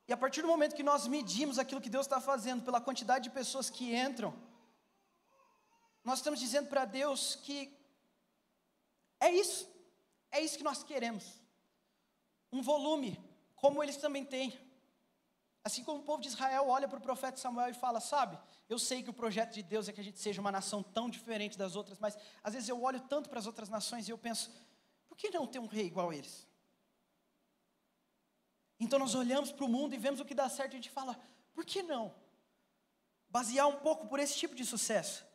[0.05, 3.23] E a partir do momento que nós medimos aquilo que Deus está fazendo pela quantidade
[3.23, 4.33] de pessoas que entram,
[6.03, 7.57] nós estamos dizendo para Deus que
[9.21, 9.65] é isso,
[10.29, 11.25] é isso que nós queremos.
[12.51, 13.17] Um volume,
[13.55, 14.51] como eles também têm.
[15.63, 18.77] Assim como o povo de Israel olha para o profeta Samuel e fala: Sabe, eu
[18.77, 21.57] sei que o projeto de Deus é que a gente seja uma nação tão diferente
[21.57, 24.51] das outras, mas às vezes eu olho tanto para as outras nações e eu penso:
[25.07, 26.45] por que não ter um rei igual a eles?
[28.77, 30.89] Então nós olhamos para o mundo e vemos o que dá certo e a gente
[30.89, 31.17] fala:
[31.53, 32.13] por que não?
[33.29, 35.25] Basear um pouco por esse tipo de sucesso.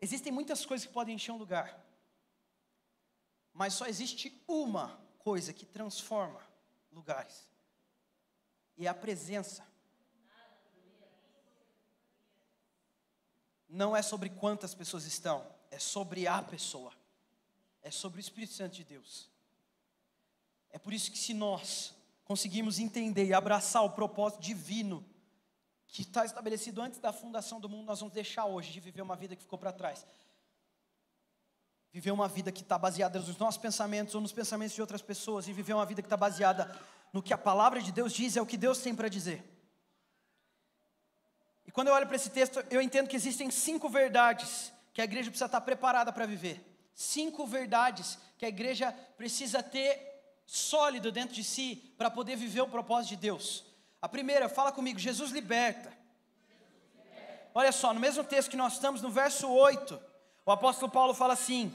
[0.00, 1.84] Existem muitas coisas que podem encher um lugar,
[3.52, 6.40] mas só existe uma coisa que transforma
[6.92, 7.47] lugares,
[8.78, 9.66] e a presença.
[13.68, 16.92] Não é sobre quantas pessoas estão, é sobre a pessoa,
[17.82, 19.28] é sobre o Espírito Santo de Deus.
[20.70, 21.92] É por isso que, se nós
[22.24, 25.04] conseguimos entender e abraçar o propósito divino,
[25.88, 29.16] que está estabelecido antes da fundação do mundo, nós vamos deixar hoje de viver uma
[29.16, 30.06] vida que ficou para trás.
[31.90, 35.48] Viver uma vida que está baseada nos nossos pensamentos ou nos pensamentos de outras pessoas,
[35.48, 36.78] e viver uma vida que está baseada
[37.12, 39.44] no que a palavra de Deus diz, é o que Deus tem para dizer.
[41.66, 45.04] E quando eu olho para esse texto, eu entendo que existem cinco verdades que a
[45.04, 46.64] igreja precisa estar preparada para viver.
[46.94, 50.08] Cinco verdades que a igreja precisa ter
[50.46, 53.64] sólido dentro de si para poder viver o propósito de Deus.
[54.00, 55.92] A primeira, fala comigo, Jesus liberta.
[57.54, 60.00] Olha só, no mesmo texto que nós estamos, no verso 8,
[60.46, 61.74] o apóstolo Paulo fala assim: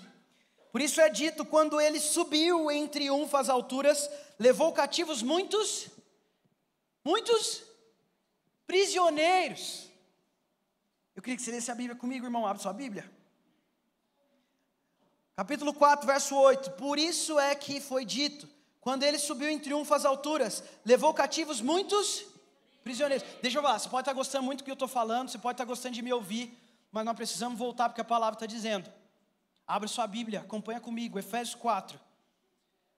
[0.71, 5.87] Por isso é dito, quando ele subiu em triunfo às alturas, levou cativos muitos,
[7.03, 7.63] muitos
[8.65, 9.89] prisioneiros.
[11.15, 13.09] Eu queria que você lesse a Bíblia comigo, irmão, abre sua Bíblia.
[15.35, 18.47] Capítulo 4, verso 8: Por isso é que foi dito:
[18.79, 22.25] quando ele subiu em triunfo às alturas, levou cativos muitos
[22.83, 23.25] prisioneiros.
[23.41, 25.55] Deixa eu falar, você pode estar gostando muito do que eu estou falando, você pode
[25.55, 26.57] estar gostando de me ouvir,
[26.91, 28.91] mas nós precisamos voltar porque a palavra está dizendo.
[29.65, 31.99] Abre sua Bíblia, acompanha comigo, Efésios 4.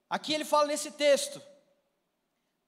[0.10, 1.42] Aqui ele fala nesse texto: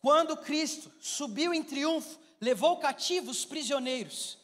[0.02, 4.38] quando Cristo subiu em triunfo, levou cativos prisioneiros.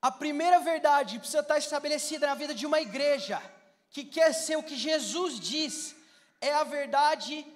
[0.00, 3.42] A primeira verdade precisa estar estabelecida na vida de uma igreja
[3.90, 5.96] que quer ser o que Jesus diz,
[6.40, 7.46] é a verdade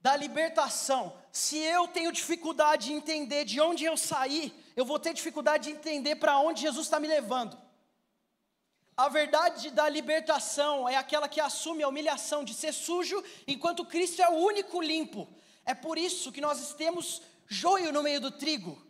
[0.00, 1.12] da libertação.
[1.32, 5.76] Se eu tenho dificuldade de entender de onde eu saí, eu vou ter dificuldade de
[5.76, 7.58] entender para onde Jesus está me levando.
[8.96, 14.22] A verdade da libertação é aquela que assume a humilhação de ser sujo, enquanto Cristo
[14.22, 15.28] é o único limpo.
[15.66, 18.82] É por isso que nós temos joio no meio do trigo.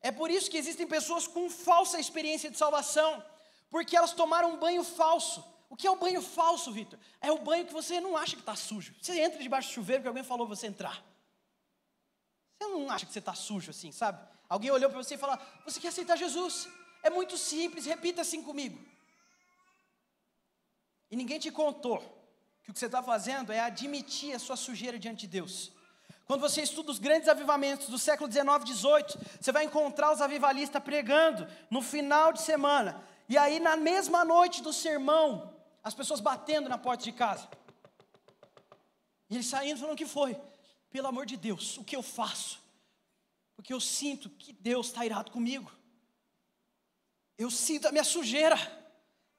[0.00, 3.22] É por isso que existem pessoas com falsa experiência de salvação,
[3.68, 5.44] porque elas tomaram um banho falso.
[5.68, 6.98] O que é o banho falso, Vitor?
[7.20, 8.94] É o banho que você não acha que está sujo.
[9.00, 11.04] Você entra debaixo do chuveiro porque alguém falou você entrar.
[12.58, 14.26] Você não acha que você está sujo assim, sabe?
[14.48, 16.68] Alguém olhou para você e falou: Você quer aceitar Jesus?
[17.02, 18.78] É muito simples, repita assim comigo.
[21.12, 21.98] E ninguém te contou
[22.62, 25.70] que o que você está fazendo é admitir a sua sujeira diante de Deus.
[26.24, 30.82] Quando você estuda os grandes avivamentos do século 19, 18, você vai encontrar os avivalistas
[30.82, 33.04] pregando no final de semana.
[33.28, 37.46] E aí, na mesma noite do sermão, as pessoas batendo na porta de casa.
[39.28, 40.40] E ele saindo falando: O que foi?
[40.88, 42.58] Pelo amor de Deus, o que eu faço?
[43.54, 45.70] Porque eu sinto que Deus está irado comigo.
[47.36, 48.56] Eu sinto a minha sujeira.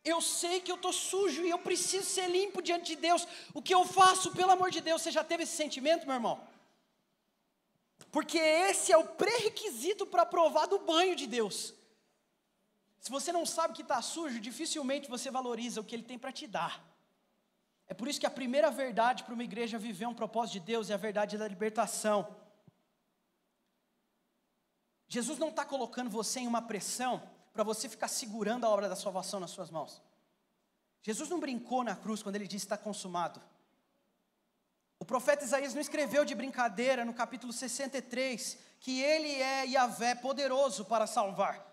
[0.03, 3.25] Eu sei que eu estou sujo e eu preciso ser limpo diante de Deus.
[3.53, 5.01] O que eu faço, pelo amor de Deus?
[5.01, 6.45] Você já teve esse sentimento, meu irmão?
[8.11, 11.73] Porque esse é o pré-requisito para provar do banho de Deus.
[12.99, 16.31] Se você não sabe que está sujo, dificilmente você valoriza o que Ele tem para
[16.31, 16.83] te dar.
[17.87, 20.89] É por isso que a primeira verdade para uma igreja viver um propósito de Deus
[20.89, 22.35] é a verdade da libertação.
[25.07, 27.21] Jesus não está colocando você em uma pressão
[27.53, 30.01] para você ficar segurando a obra da salvação nas suas mãos.
[31.03, 33.39] Jesus não brincou na cruz quando ele disse está consumado.
[34.99, 40.85] O profeta Isaías não escreveu de brincadeira no capítulo 63 que ele é Yahvé poderoso
[40.85, 41.71] para salvar.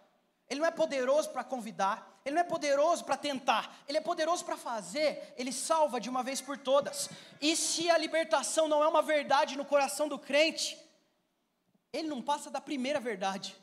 [0.49, 4.45] Ele não é poderoso para convidar, ele não é poderoso para tentar, ele é poderoso
[4.45, 7.09] para fazer, ele salva de uma vez por todas.
[7.41, 10.77] E se a libertação não é uma verdade no coração do crente,
[11.93, 13.57] ele não passa da primeira verdade.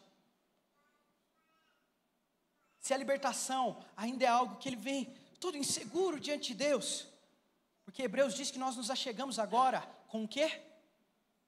[2.87, 7.05] Se a libertação ainda é algo que ele vem todo inseguro diante de Deus,
[7.83, 10.61] porque Hebreus diz que nós nos achegamos agora com o quê?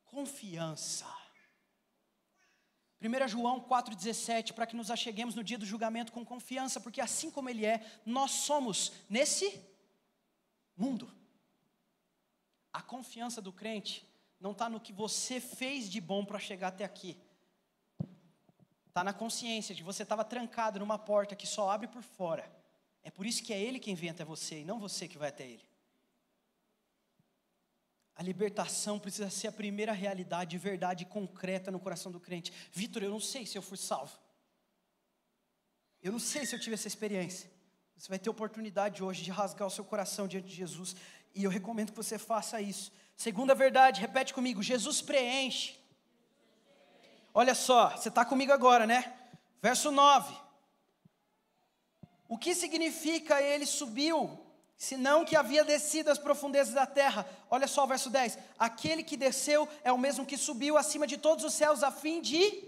[0.04, 1.08] Confiança.
[3.02, 7.32] 1 João 4,17, para que nos acheguemos no dia do julgamento com confiança, porque assim
[7.32, 9.62] como Ele é, nós somos nesse
[10.76, 11.10] mundo.
[12.74, 14.06] A confiança do crente
[14.42, 17.18] não está no que você fez de bom para chegar até aqui,
[18.90, 22.52] está na consciência de você estava trancado numa porta que só abre por fora.
[23.02, 25.30] É por isso que é Ele quem vem até você e não você que vai
[25.30, 25.64] até Ele.
[28.16, 32.52] A libertação precisa ser a primeira realidade, verdade concreta no coração do crente.
[32.74, 34.20] Vitor, eu não sei se eu fui salvo.
[36.02, 37.50] Eu não sei se eu tive essa experiência.
[37.96, 40.98] Você vai ter oportunidade hoje de rasgar o seu coração diante de Jesus.
[41.34, 42.92] E eu recomendo que você faça isso.
[43.16, 45.79] Segunda verdade, repete comigo: Jesus preenche.
[47.34, 49.14] Olha só, você está comigo agora, né?
[49.62, 50.36] Verso 9.
[52.28, 54.40] O que significa ele subiu
[54.78, 57.28] senão que havia descido às profundezas da terra.
[57.52, 61.18] Olha só o verso 10: Aquele que desceu é o mesmo que subiu acima de
[61.18, 62.64] todos os céus, a fim de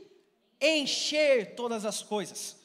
[0.59, 2.57] encher todas as coisas.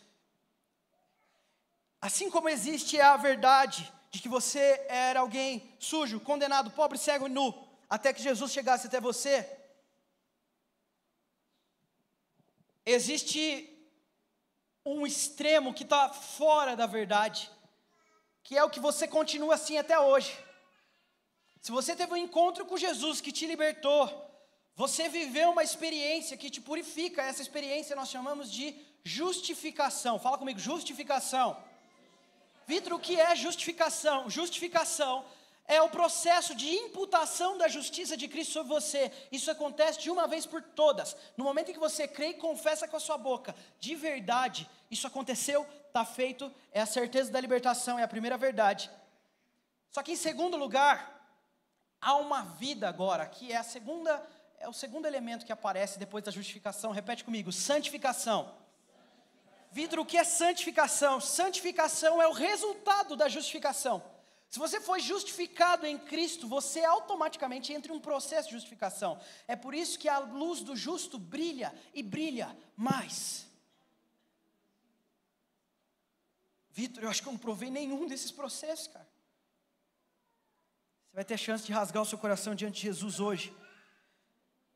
[2.01, 7.31] Assim como existe a verdade de que você era alguém sujo, condenado, pobre, cego e
[7.31, 7.55] nu,
[7.89, 9.43] até que Jesus chegasse até você,
[12.87, 13.69] existe
[14.85, 17.51] um extremo que está fora da verdade
[18.47, 20.33] que é o que você continua assim até hoje.
[21.61, 24.05] Se você teve um encontro com Jesus que te libertou,
[24.77, 28.73] você viveu uma experiência que te purifica, essa experiência nós chamamos de
[29.03, 30.21] justificação.
[30.21, 31.61] Fala comigo, justificação.
[32.69, 34.31] Vitor, o que é justificação?
[34.31, 35.25] Justificação
[35.69, 39.11] é o processo de imputação da justiça de Cristo sobre você.
[39.33, 41.17] Isso acontece de uma vez por todas.
[41.37, 45.07] No momento em que você crê e confessa com a sua boca, de verdade, isso
[45.07, 48.91] aconteceu, está feito, é a certeza da libertação, é a primeira verdade.
[49.91, 51.31] Só que em segundo lugar,
[52.01, 54.25] há uma vida agora, que é a segunda,
[54.59, 56.93] é o segundo elemento que aparece depois da justificação.
[56.93, 58.55] Repete comigo, santificação.
[59.73, 61.21] Vidro, o que é santificação?
[61.21, 64.03] Santificação é o resultado da justificação.
[64.49, 69.21] Se você foi justificado em Cristo, você automaticamente entra em um processo de justificação.
[69.47, 73.47] É por isso que a luz do justo brilha e brilha mais.
[76.71, 79.09] Vitor, eu acho que eu não provei nenhum desses processos, cara.
[81.09, 83.55] Você vai ter chance de rasgar o seu coração diante de Jesus hoje.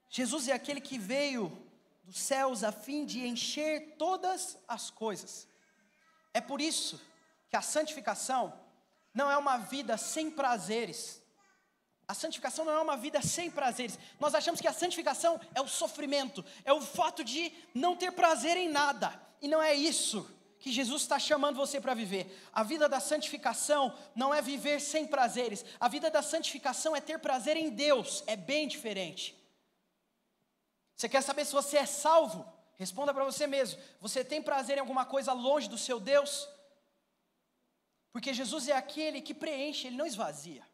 [0.09, 1.57] Jesus é aquele que veio
[2.05, 5.47] dos céus a fim de encher todas as coisas.
[6.35, 7.01] É por isso
[7.49, 8.59] que a santificação
[9.13, 11.21] não é uma vida sem prazeres.
[12.07, 13.99] A santificação não é uma vida sem prazeres.
[14.19, 18.57] Nós achamos que a santificação é o sofrimento, é o fato de não ter prazer
[18.57, 19.21] em nada.
[19.41, 22.37] E não é isso que Jesus está chamando você para viver.
[22.53, 25.65] A vida da santificação não é viver sem prazeres.
[25.79, 28.23] A vida da santificação é ter prazer em Deus.
[28.27, 29.35] É bem diferente.
[30.95, 32.45] Você quer saber se você é salvo?
[32.77, 33.81] Responda para você mesmo.
[34.01, 36.47] Você tem prazer em alguma coisa longe do seu Deus?
[38.13, 40.65] Porque Jesus é aquele que preenche, ele não esvazia.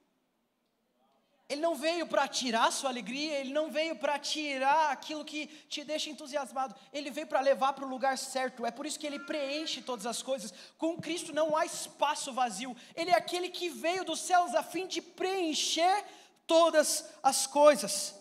[1.48, 5.84] Ele não veio para tirar sua alegria, ele não veio para tirar aquilo que te
[5.84, 6.74] deixa entusiasmado.
[6.92, 8.66] Ele veio para levar para o lugar certo.
[8.66, 10.52] É por isso que ele preenche todas as coisas.
[10.76, 12.76] Com Cristo não há espaço vazio.
[12.96, 16.04] Ele é aquele que veio dos céus a fim de preencher
[16.48, 18.16] todas as coisas.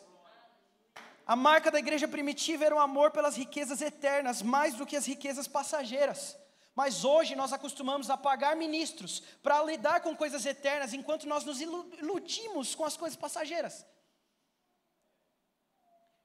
[1.25, 5.07] A marca da igreja primitiva era o amor pelas riquezas eternas, mais do que as
[5.07, 6.37] riquezas passageiras.
[6.75, 11.61] Mas hoje nós acostumamos a pagar ministros para lidar com coisas eternas, enquanto nós nos
[11.61, 13.85] iludimos com as coisas passageiras.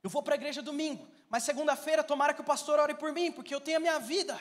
[0.02, 3.30] Eu vou para a igreja domingo, mas segunda-feira tomara que o pastor ore por mim,
[3.30, 4.38] porque eu tenho a minha vida.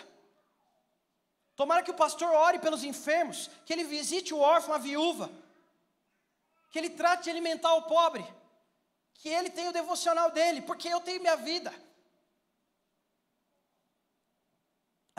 [1.56, 5.30] Tomara que o pastor ore pelos enfermos, que ele visite o órfão, a viúva,
[6.72, 8.26] que ele trate de alimentar o pobre,
[9.14, 11.72] que ele tenha o devocional dele, porque eu tenho minha vida.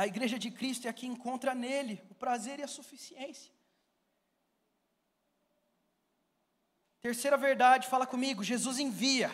[0.00, 3.52] A igreja de Cristo é a que encontra nele o prazer e a suficiência.
[7.02, 9.30] Terceira verdade, fala comigo, Jesus envia.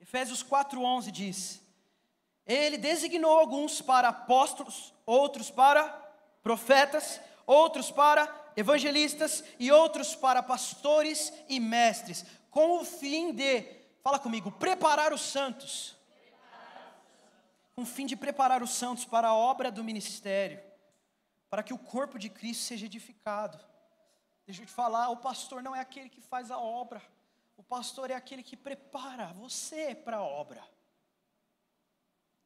[0.00, 1.60] Efésios 4:11 diz:
[2.46, 5.86] Ele designou alguns para apóstolos, outros para
[6.42, 8.24] profetas, outros para
[8.56, 13.64] evangelistas e outros para pastores e mestres, com o fim de,
[14.02, 15.97] fala comigo, preparar os santos.
[17.78, 20.60] Com o fim de preparar os santos para a obra do ministério,
[21.48, 23.56] para que o corpo de Cristo seja edificado.
[24.44, 27.00] Deixa eu te falar, o pastor não é aquele que faz a obra,
[27.56, 30.60] o pastor é aquele que prepara você para a obra.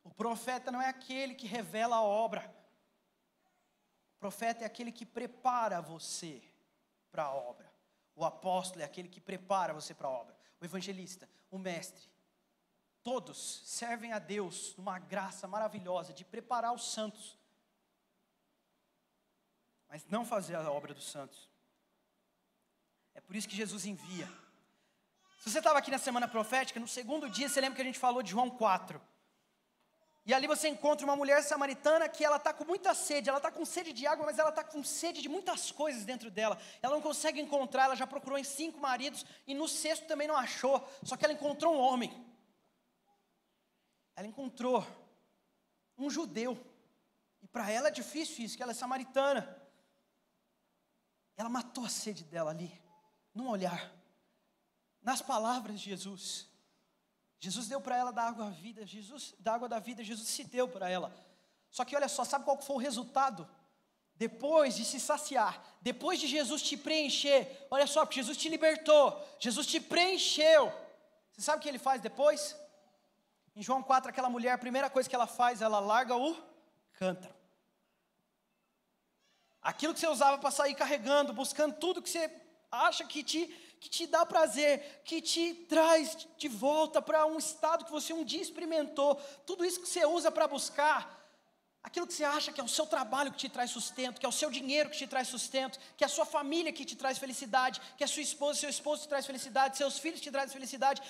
[0.05, 2.55] O profeta não é aquele que revela a obra,
[4.21, 6.43] profeta é aquele que prepara você
[7.11, 7.73] para a obra.
[8.15, 10.37] O apóstolo é aquele que prepara você para a obra.
[10.61, 12.12] O evangelista, o mestre.
[13.03, 17.37] Todos servem a Deus numa graça maravilhosa de preparar os santos,
[19.89, 21.51] mas não fazer a obra dos santos.
[23.15, 24.27] É por isso que Jesus envia.
[25.41, 27.99] Se você estava aqui na semana profética, no segundo dia, você lembra que a gente
[27.99, 29.01] falou de João 4.
[30.25, 33.51] E ali você encontra uma mulher samaritana que ela está com muita sede, ela está
[33.51, 36.57] com sede de água, mas ela está com sede de muitas coisas dentro dela.
[36.81, 40.37] Ela não consegue encontrar, ela já procurou em cinco maridos e no sexto também não
[40.37, 42.32] achou, só que ela encontrou um homem.
[44.15, 44.87] Ela encontrou
[45.97, 46.59] um judeu.
[47.41, 49.61] E para ela é difícil isso, que ela é samaritana.
[51.37, 52.71] Ela matou a sede dela ali,
[53.35, 53.93] num olhar,
[55.03, 56.47] nas palavras de Jesus.
[57.41, 60.45] Jesus deu para ela da água da vida, Jesus, da água da vida, Jesus se
[60.45, 61.13] deu para ela.
[61.71, 63.49] Só que olha só, sabe qual foi o resultado?
[64.15, 69.67] Depois de se saciar, depois de Jesus te preencher, olha só, Jesus te libertou, Jesus
[69.67, 70.71] te preencheu.
[71.33, 72.55] Você sabe o que ele faz depois?
[73.55, 76.37] Em João 4, aquela mulher, a primeira coisa que ela faz, ela larga o
[76.95, 77.35] cântaro.
[79.61, 82.31] Aquilo que você usava para sair carregando, buscando tudo que você
[82.71, 87.85] acha que te que te dá prazer, que te traz de volta para um estado
[87.85, 91.21] que você um dia experimentou, tudo isso que você usa para buscar,
[91.83, 94.29] aquilo que você acha que é o seu trabalho que te traz sustento, que é
[94.29, 97.19] o seu dinheiro que te traz sustento, que é a sua família que te traz
[97.19, 100.53] felicidade, que é a sua esposa, seu esposo te traz felicidade, seus filhos te trazem
[100.53, 101.03] felicidade.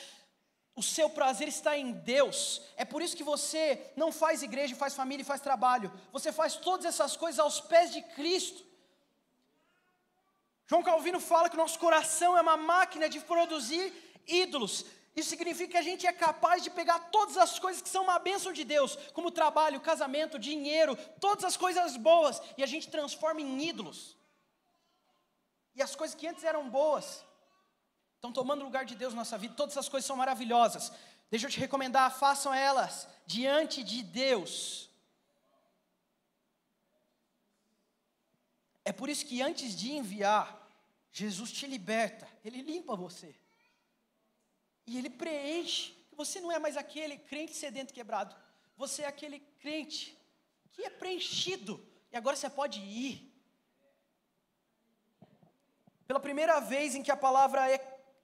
[0.75, 2.63] O seu prazer está em Deus.
[2.77, 5.93] É por isso que você não faz igreja, faz família e faz trabalho.
[6.13, 8.65] Você faz todas essas coisas aos pés de Cristo.
[10.67, 13.93] João Calvino fala que o nosso coração é uma máquina de produzir
[14.27, 14.87] ídolos.
[15.15, 18.19] Isso significa que a gente é capaz de pegar todas as coisas que são uma
[18.19, 23.43] bênção de Deus, como trabalho, casamento, dinheiro, todas as coisas boas, e a gente transforma
[23.43, 24.17] em ídolos.
[25.75, 27.23] E as coisas que antes eram boas
[28.23, 30.93] estão tomando lugar de Deus na nossa vida, todas essas coisas são maravilhosas.
[31.29, 34.89] Deixa eu te recomendar, façam elas diante de Deus.
[38.85, 40.47] É por isso que antes de enviar,
[41.11, 43.35] Jesus te liberta, ele limpa você.
[44.87, 45.93] E ele preenche.
[46.13, 48.37] Você não é mais aquele crente sedento quebrado.
[48.77, 50.17] Você é aquele crente
[50.71, 51.85] que é preenchido.
[52.13, 53.33] E agora você pode ir.
[56.07, 57.69] Pela primeira vez em que a palavra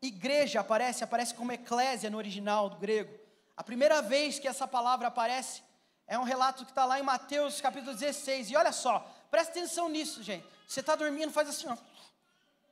[0.00, 3.12] igreja aparece, aparece como eclésia no original do grego.
[3.56, 5.62] A primeira vez que essa palavra aparece
[6.06, 8.50] é um relato que está lá em Mateus capítulo 16.
[8.50, 10.46] E olha só, presta atenção nisso, gente.
[10.66, 11.76] Você está dormindo, faz assim, ó.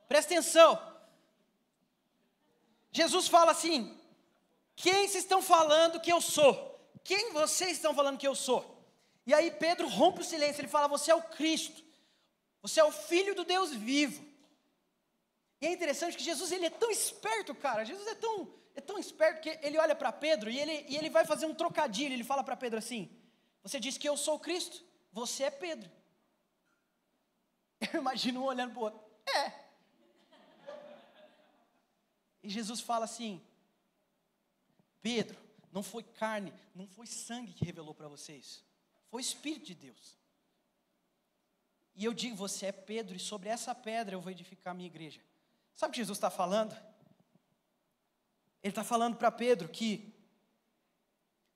[0.09, 0.81] Presta atenção.
[2.93, 3.99] Jesus fala assim:
[4.75, 6.81] Quem vocês estão falando que eu sou?
[7.05, 8.75] Quem vocês estão falando que eu sou?
[9.27, 11.83] E aí Pedro rompe o silêncio, ele fala: Você é o Cristo,
[12.63, 14.26] você é o Filho do Deus vivo.
[15.61, 17.85] E é interessante que Jesus ele é tão esperto, cara.
[17.85, 21.11] Jesus é tão, é tão esperto que ele olha para Pedro e ele, e ele
[21.11, 22.13] vai fazer um trocadilho.
[22.13, 23.11] Ele fala para Pedro assim:
[23.63, 25.91] Você diz que eu sou Cristo, você é Pedro.
[27.93, 29.67] Eu imagino um olhando para o outro: É,
[32.47, 33.43] e Jesus fala assim:
[35.03, 35.37] Pedro,
[35.73, 38.65] não foi carne, não foi sangue que revelou para vocês,
[39.09, 40.17] foi o Espírito de Deus.
[41.97, 44.87] E eu digo: você é Pedro, e sobre essa pedra eu vou edificar a minha
[44.87, 45.21] igreja.
[45.77, 46.73] Sabe o que Jesus está falando?
[48.63, 50.13] Ele está falando para Pedro que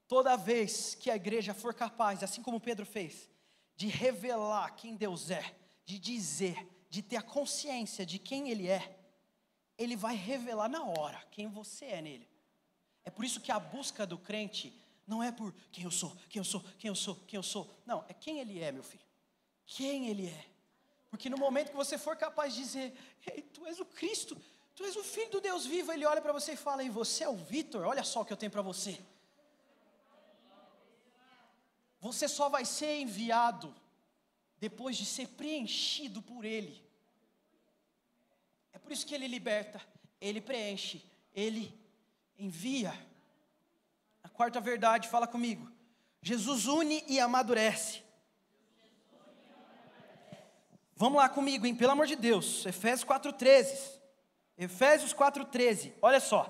[0.06, 3.28] toda vez que a igreja for capaz, assim como Pedro fez,
[3.74, 5.42] de revelar quem Deus é,
[5.84, 9.00] de dizer, de ter a consciência de quem Ele é,
[9.80, 12.28] ele vai revelar na hora quem você é nele.
[13.02, 16.38] É por isso que a busca do crente não é por quem eu sou, quem
[16.38, 17.74] eu sou, quem eu sou, quem eu sou.
[17.86, 19.02] Não, é quem ele é, meu filho.
[19.64, 20.49] Quem ele é.
[21.10, 22.94] Porque no momento que você for capaz de dizer,
[23.26, 24.40] Ei, tu és o Cristo,
[24.74, 27.24] tu és o Filho do Deus vivo, ele olha para você e fala, e você
[27.24, 28.98] é o Vitor, olha só o que eu tenho para você.
[32.00, 33.74] Você só vai ser enviado
[34.58, 36.82] depois de ser preenchido por ele.
[38.72, 39.80] É por isso que ele liberta,
[40.20, 41.04] ele preenche,
[41.34, 41.78] ele
[42.38, 42.94] envia.
[44.22, 45.70] A quarta verdade, fala comigo.
[46.22, 48.02] Jesus une e amadurece.
[51.02, 51.74] Vamos lá comigo, hein?
[51.74, 52.66] Pelo amor de Deus.
[52.66, 53.98] Efésios 4,13.
[54.58, 55.94] Efésios 4,13.
[56.02, 56.42] Olha só.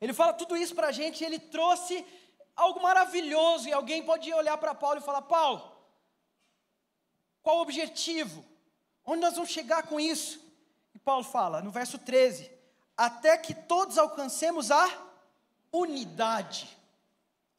[0.00, 2.04] Ele fala tudo isso para a gente e ele trouxe
[2.56, 3.68] algo maravilhoso.
[3.68, 5.70] E alguém pode olhar para Paulo e falar: Paulo,
[7.44, 8.44] qual o objetivo?
[9.06, 10.44] Onde nós vamos chegar com isso?
[10.92, 12.50] E Paulo fala no verso 13:
[12.96, 14.90] Até que todos alcancemos a
[15.70, 16.76] unidade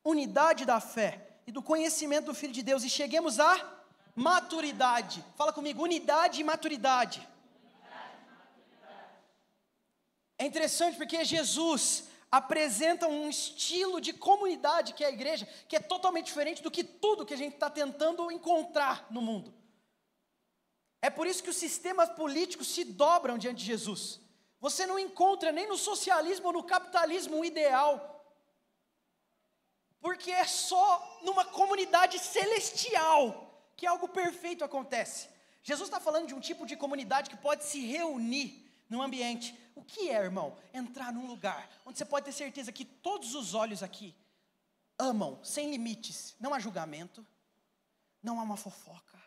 [0.04, 3.73] unidade da fé e do conhecimento do Filho de Deus e cheguemos à
[4.16, 5.24] maturidade.
[5.36, 7.28] Fala comigo, unidade e maturidade.
[10.38, 15.80] É interessante porque Jesus apresenta um estilo de comunidade que é a igreja, que é
[15.80, 19.54] totalmente diferente do que tudo que a gente está tentando encontrar no mundo.
[21.02, 24.20] É por isso que os sistemas políticos se dobram diante de Jesus.
[24.60, 28.14] Você não encontra nem no socialismo ou no capitalismo um ideal
[30.04, 35.30] porque é só numa comunidade celestial que algo perfeito acontece.
[35.62, 39.58] Jesus está falando de um tipo de comunidade que pode se reunir num ambiente.
[39.76, 40.58] O que é, irmão?
[40.74, 44.16] Entrar num lugar onde você pode ter certeza que todos os olhos aqui
[44.98, 46.36] amam, sem limites.
[46.40, 47.26] Não há julgamento,
[48.22, 49.22] não há uma fofoca,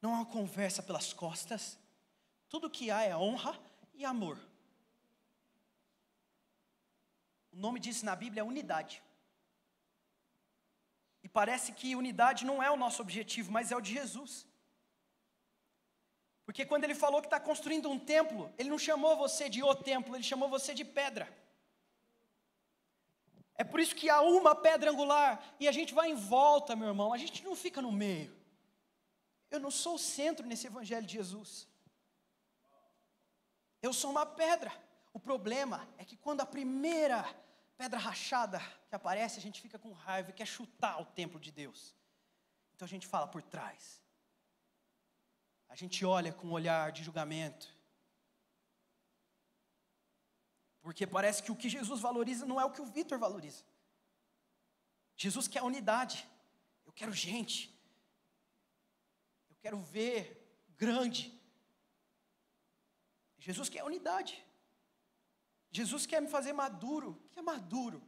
[0.00, 1.78] não há uma conversa pelas costas.
[2.48, 3.58] Tudo que há é honra
[3.94, 4.38] e amor.
[7.52, 9.02] O nome disso na Bíblia é unidade.
[11.32, 14.46] Parece que unidade não é o nosso objetivo, mas é o de Jesus.
[16.44, 19.74] Porque quando ele falou que está construindo um templo, ele não chamou você de o
[19.74, 21.26] templo, ele chamou você de pedra.
[23.54, 26.88] É por isso que há uma pedra angular e a gente vai em volta, meu
[26.88, 28.34] irmão, a gente não fica no meio.
[29.50, 31.68] Eu não sou o centro nesse evangelho de Jesus.
[33.80, 34.72] Eu sou uma pedra.
[35.12, 37.24] O problema é que quando a primeira
[37.82, 41.50] pedra rachada que aparece, a gente fica com raiva e quer chutar o templo de
[41.50, 41.80] Deus.
[42.72, 44.00] Então a gente fala por trás.
[45.68, 47.66] A gente olha com um olhar de julgamento.
[50.80, 53.64] Porque parece que o que Jesus valoriza não é o que o Vitor valoriza.
[55.16, 56.18] Jesus quer unidade.
[56.86, 57.60] Eu quero gente.
[59.50, 60.20] Eu quero ver
[60.76, 61.20] grande.
[63.38, 64.34] Jesus quer unidade.
[65.72, 67.10] Jesus quer me fazer maduro.
[67.10, 68.02] O que é maduro?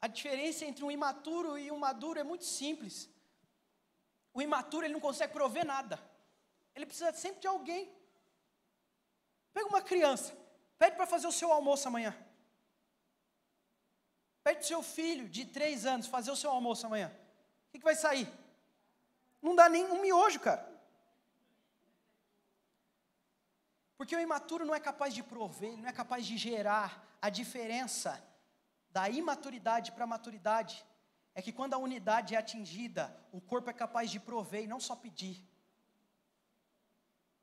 [0.00, 3.10] A diferença entre um imaturo e um maduro é muito simples.
[4.32, 5.98] O imaturo ele não consegue prover nada.
[6.74, 7.92] Ele precisa sempre de alguém.
[9.52, 10.36] Pega uma criança,
[10.78, 12.14] pede para fazer o seu almoço amanhã.
[14.44, 17.08] Pede para o seu filho de três anos fazer o seu almoço amanhã.
[17.08, 18.30] O que, que vai sair?
[19.42, 20.75] Não dá nem um miojo, cara.
[23.96, 27.30] Porque o imaturo não é capaz de prover, ele não é capaz de gerar a
[27.30, 28.22] diferença
[28.90, 30.84] da imaturidade para a maturidade.
[31.34, 34.80] É que quando a unidade é atingida, o corpo é capaz de prover e não
[34.80, 35.42] só pedir.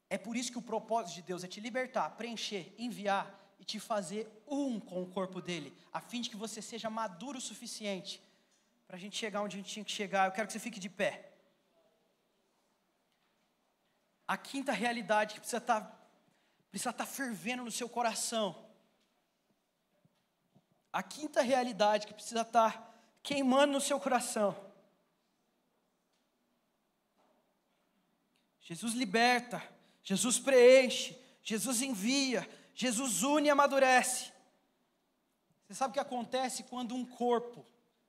[0.10, 3.26] É por isso que o propósito de Deus é te libertar, preencher, enviar
[3.60, 7.38] e te fazer um com o corpo dele, a fim de que você seja maduro
[7.40, 8.22] o suficiente
[8.86, 10.28] para a gente chegar onde a gente tinha que chegar.
[10.28, 11.32] Eu quero que você fique de pé.
[14.28, 16.03] A quinta realidade que precisa estar tá
[16.74, 18.68] precisa estar fervendo no seu coração.
[20.92, 24.56] A quinta realidade que precisa estar queimando no seu coração.
[28.60, 29.62] Jesus liberta,
[30.04, 34.34] Jesus preenche, Jesus envia, Jesus une e amadurece.
[35.68, 37.64] Você sabe o que acontece quando um corpo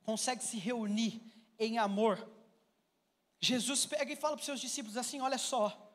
[0.04, 1.20] consegue se reunir
[1.58, 2.26] em amor?
[3.38, 5.92] Jesus pega e fala para os seus discípulos assim: Olha só,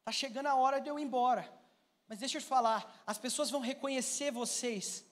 [0.00, 1.57] está chegando a hora de eu ir embora.
[2.08, 5.04] Mas deixa eu te falar, as pessoas vão reconhecer vocês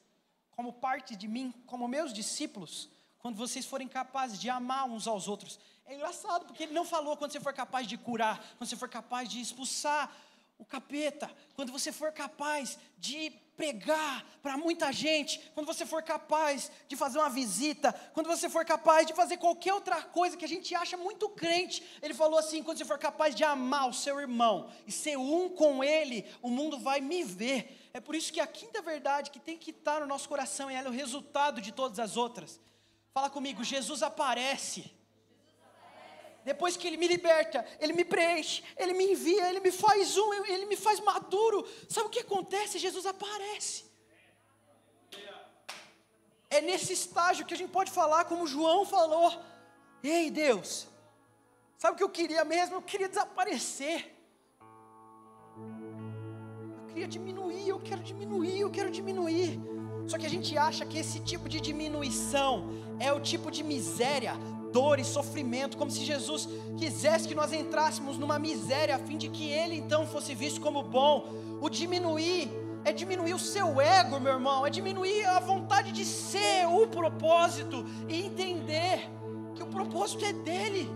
[0.50, 2.88] como parte de mim, como meus discípulos,
[3.18, 5.60] quando vocês forem capazes de amar uns aos outros.
[5.84, 8.88] É engraçado, porque ele não falou quando você for capaz de curar, quando você for
[8.88, 10.10] capaz de expulsar
[10.58, 16.70] o capeta, quando você for capaz de pregar para muita gente, quando você for capaz
[16.86, 20.48] de fazer uma visita, quando você for capaz de fazer qualquer outra coisa que a
[20.48, 24.20] gente acha muito crente, ele falou assim: quando você for capaz de amar o seu
[24.20, 27.90] irmão e ser um com ele, o mundo vai me ver.
[27.92, 30.74] É por isso que a quinta verdade que tem que estar no nosso coração e
[30.74, 32.60] ela é o resultado de todas as outras.
[33.12, 34.95] Fala comigo, Jesus aparece
[36.50, 40.32] depois que Ele me liberta, Ele me preenche, Ele me envia, Ele me faz um,
[40.54, 41.66] Ele me faz maduro.
[41.88, 42.78] Sabe o que acontece?
[42.78, 43.84] Jesus aparece.
[46.48, 49.28] É nesse estágio que a gente pode falar, como João falou:
[50.04, 50.86] Ei Deus,
[51.76, 52.76] sabe o que eu queria mesmo?
[52.76, 53.98] Eu queria desaparecer.
[56.78, 59.58] Eu queria diminuir, eu quero diminuir, eu quero diminuir.
[60.06, 62.70] Só que a gente acha que esse tipo de diminuição
[63.00, 64.34] é o tipo de miséria,
[64.72, 69.28] dor e sofrimento, como se Jesus quisesse que nós entrássemos numa miséria a fim de
[69.28, 71.28] que Ele então fosse visto como bom.
[71.60, 72.50] O diminuir
[72.84, 77.84] é diminuir o seu ego, meu irmão, é diminuir a vontade de ser o propósito
[78.08, 79.10] e entender
[79.54, 80.88] que o propósito é dele.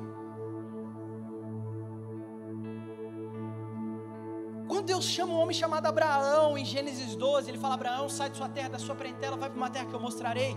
[4.69, 8.37] Quando Deus chama um homem chamado Abraão em Gênesis 12, ele fala: Abraão, sai de
[8.37, 10.57] sua terra, da sua parentela, vai para uma terra que eu mostrarei,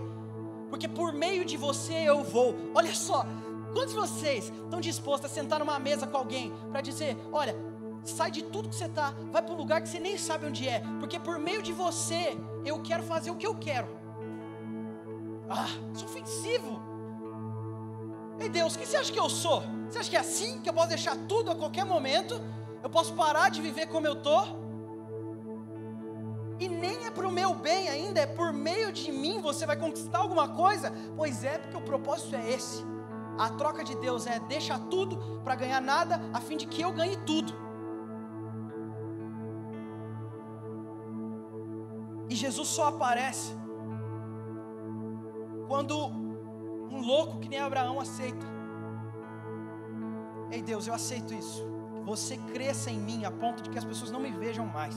[0.74, 2.56] porque por meio de você eu vou.
[2.74, 3.24] Olha só,
[3.72, 7.54] quantos de vocês estão dispostos a sentar numa mesa com alguém para dizer: Olha,
[8.02, 10.68] sai de tudo que você está, vai para um lugar que você nem sabe onde
[10.68, 13.86] é, porque por meio de você eu quero fazer o que eu quero.
[15.48, 16.82] Ah, isso é ofensivo.
[18.40, 19.62] Ei Deus, o que você acha que eu sou?
[19.88, 20.60] Você acha que é assim?
[20.60, 22.34] Que eu posso deixar tudo a qualquer momento?
[22.82, 24.63] Eu posso parar de viver como eu estou?
[26.58, 29.76] E nem é para o meu bem ainda, é por meio de mim você vai
[29.76, 30.92] conquistar alguma coisa?
[31.16, 32.84] Pois é, porque o propósito é esse.
[33.38, 36.92] A troca de Deus é deixar tudo para ganhar nada, a fim de que eu
[36.92, 37.52] ganhe tudo.
[42.28, 43.52] E Jesus só aparece
[45.66, 48.46] quando um louco que nem Abraão aceita.
[50.50, 51.74] Ei Deus, eu aceito isso
[52.04, 54.94] você cresça em mim a ponto de que as pessoas não me vejam mais.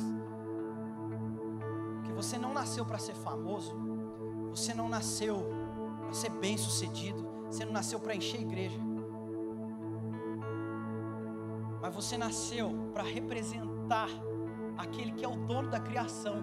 [2.18, 3.76] Você não nasceu para ser famoso,
[4.49, 5.45] você não nasceu
[6.01, 8.80] para ser bem-sucedido, você não nasceu para encher a igreja.
[11.80, 14.09] Mas você nasceu para representar
[14.76, 16.41] aquele que é o dono da criação.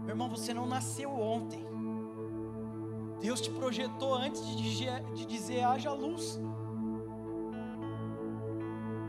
[0.00, 1.64] Meu irmão, você não nasceu ontem.
[3.20, 6.40] Deus te projetou antes de dizer, de dizer haja luz.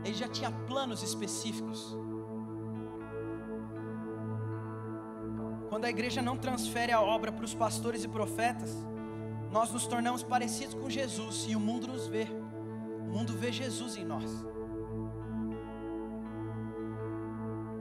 [0.04, 1.96] Ele já tinha planos específicos.
[5.82, 8.70] Quando a igreja não transfere a obra para os pastores e profetas,
[9.50, 12.28] nós nos tornamos parecidos com Jesus e o mundo nos vê.
[13.00, 14.30] O mundo vê Jesus em nós.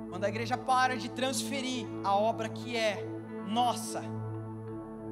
[0.09, 3.05] Quando a igreja para de transferir a obra que é
[3.47, 4.01] nossa,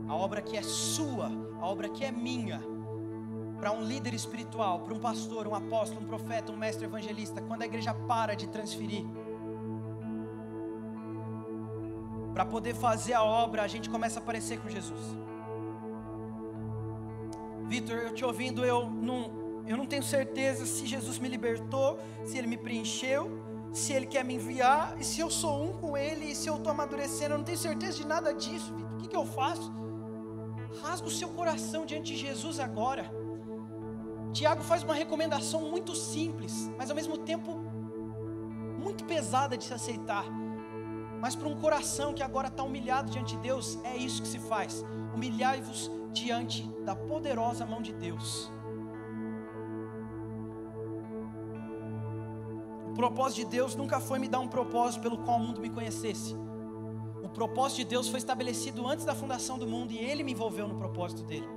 [0.07, 1.29] a obra que é sua,
[1.61, 2.59] a obra que é minha,
[3.59, 7.61] para um líder espiritual, para um pastor, um apóstolo, um profeta, um mestre evangelista, quando
[7.61, 9.05] a igreja para de transferir,
[12.39, 15.01] para poder fazer a obra, a gente começa a parecer com Jesus.
[17.67, 22.37] Vitor, eu te ouvindo, eu não, eu não tenho certeza se Jesus me libertou, se
[22.37, 23.29] ele me preencheu,
[23.73, 26.55] se ele quer me enviar, e se eu sou um com ele, e se eu
[26.55, 28.93] estou amadurecendo, eu não tenho certeza de nada disso, Vitor.
[28.93, 29.69] O que, que eu faço?
[30.81, 33.11] Rasga o seu coração diante de Jesus agora.
[34.31, 37.59] Tiago faz uma recomendação muito simples, mas ao mesmo tempo
[38.79, 40.23] muito pesada de se aceitar.
[41.19, 44.39] Mas para um coração que agora está humilhado diante de Deus, é isso que se
[44.39, 48.51] faz: humilhai-vos diante da poderosa mão de Deus.
[52.89, 55.69] O propósito de Deus nunca foi me dar um propósito pelo qual o mundo me
[55.69, 56.35] conhecesse.
[57.23, 60.67] O propósito de Deus foi estabelecido antes da fundação do mundo e Ele me envolveu
[60.67, 61.47] no propósito dele.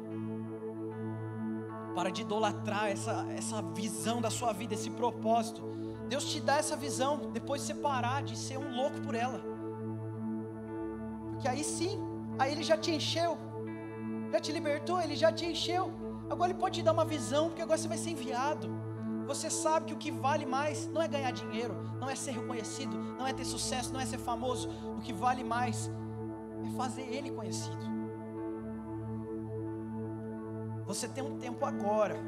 [1.94, 5.62] Para de idolatrar essa, essa visão da sua vida, esse propósito.
[6.08, 9.51] Deus te dá essa visão, depois você parar de ser um louco por ela.
[11.43, 12.01] Porque aí sim,
[12.38, 13.36] aí Ele já te encheu,
[14.30, 15.93] já te libertou, Ele já te encheu.
[16.30, 18.70] Agora Ele pode te dar uma visão, porque agora você vai ser enviado.
[19.26, 22.97] Você sabe que o que vale mais não é ganhar dinheiro, não é ser reconhecido,
[23.18, 24.70] não é ter sucesso, não é ser famoso.
[24.97, 25.90] O que vale mais
[26.64, 27.84] é fazer Ele conhecido.
[30.86, 32.20] Você tem um tempo agora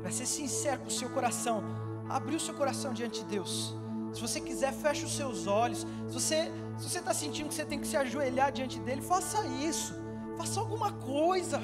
[0.00, 1.62] para ser sincero com o seu coração,
[2.08, 3.76] abrir o seu coração diante de Deus.
[4.14, 5.86] Se você quiser, feche os seus olhos.
[6.08, 9.44] Se você se você está sentindo que você tem que se ajoelhar diante dele, faça
[9.46, 9.94] isso.
[10.36, 11.60] Faça alguma coisa.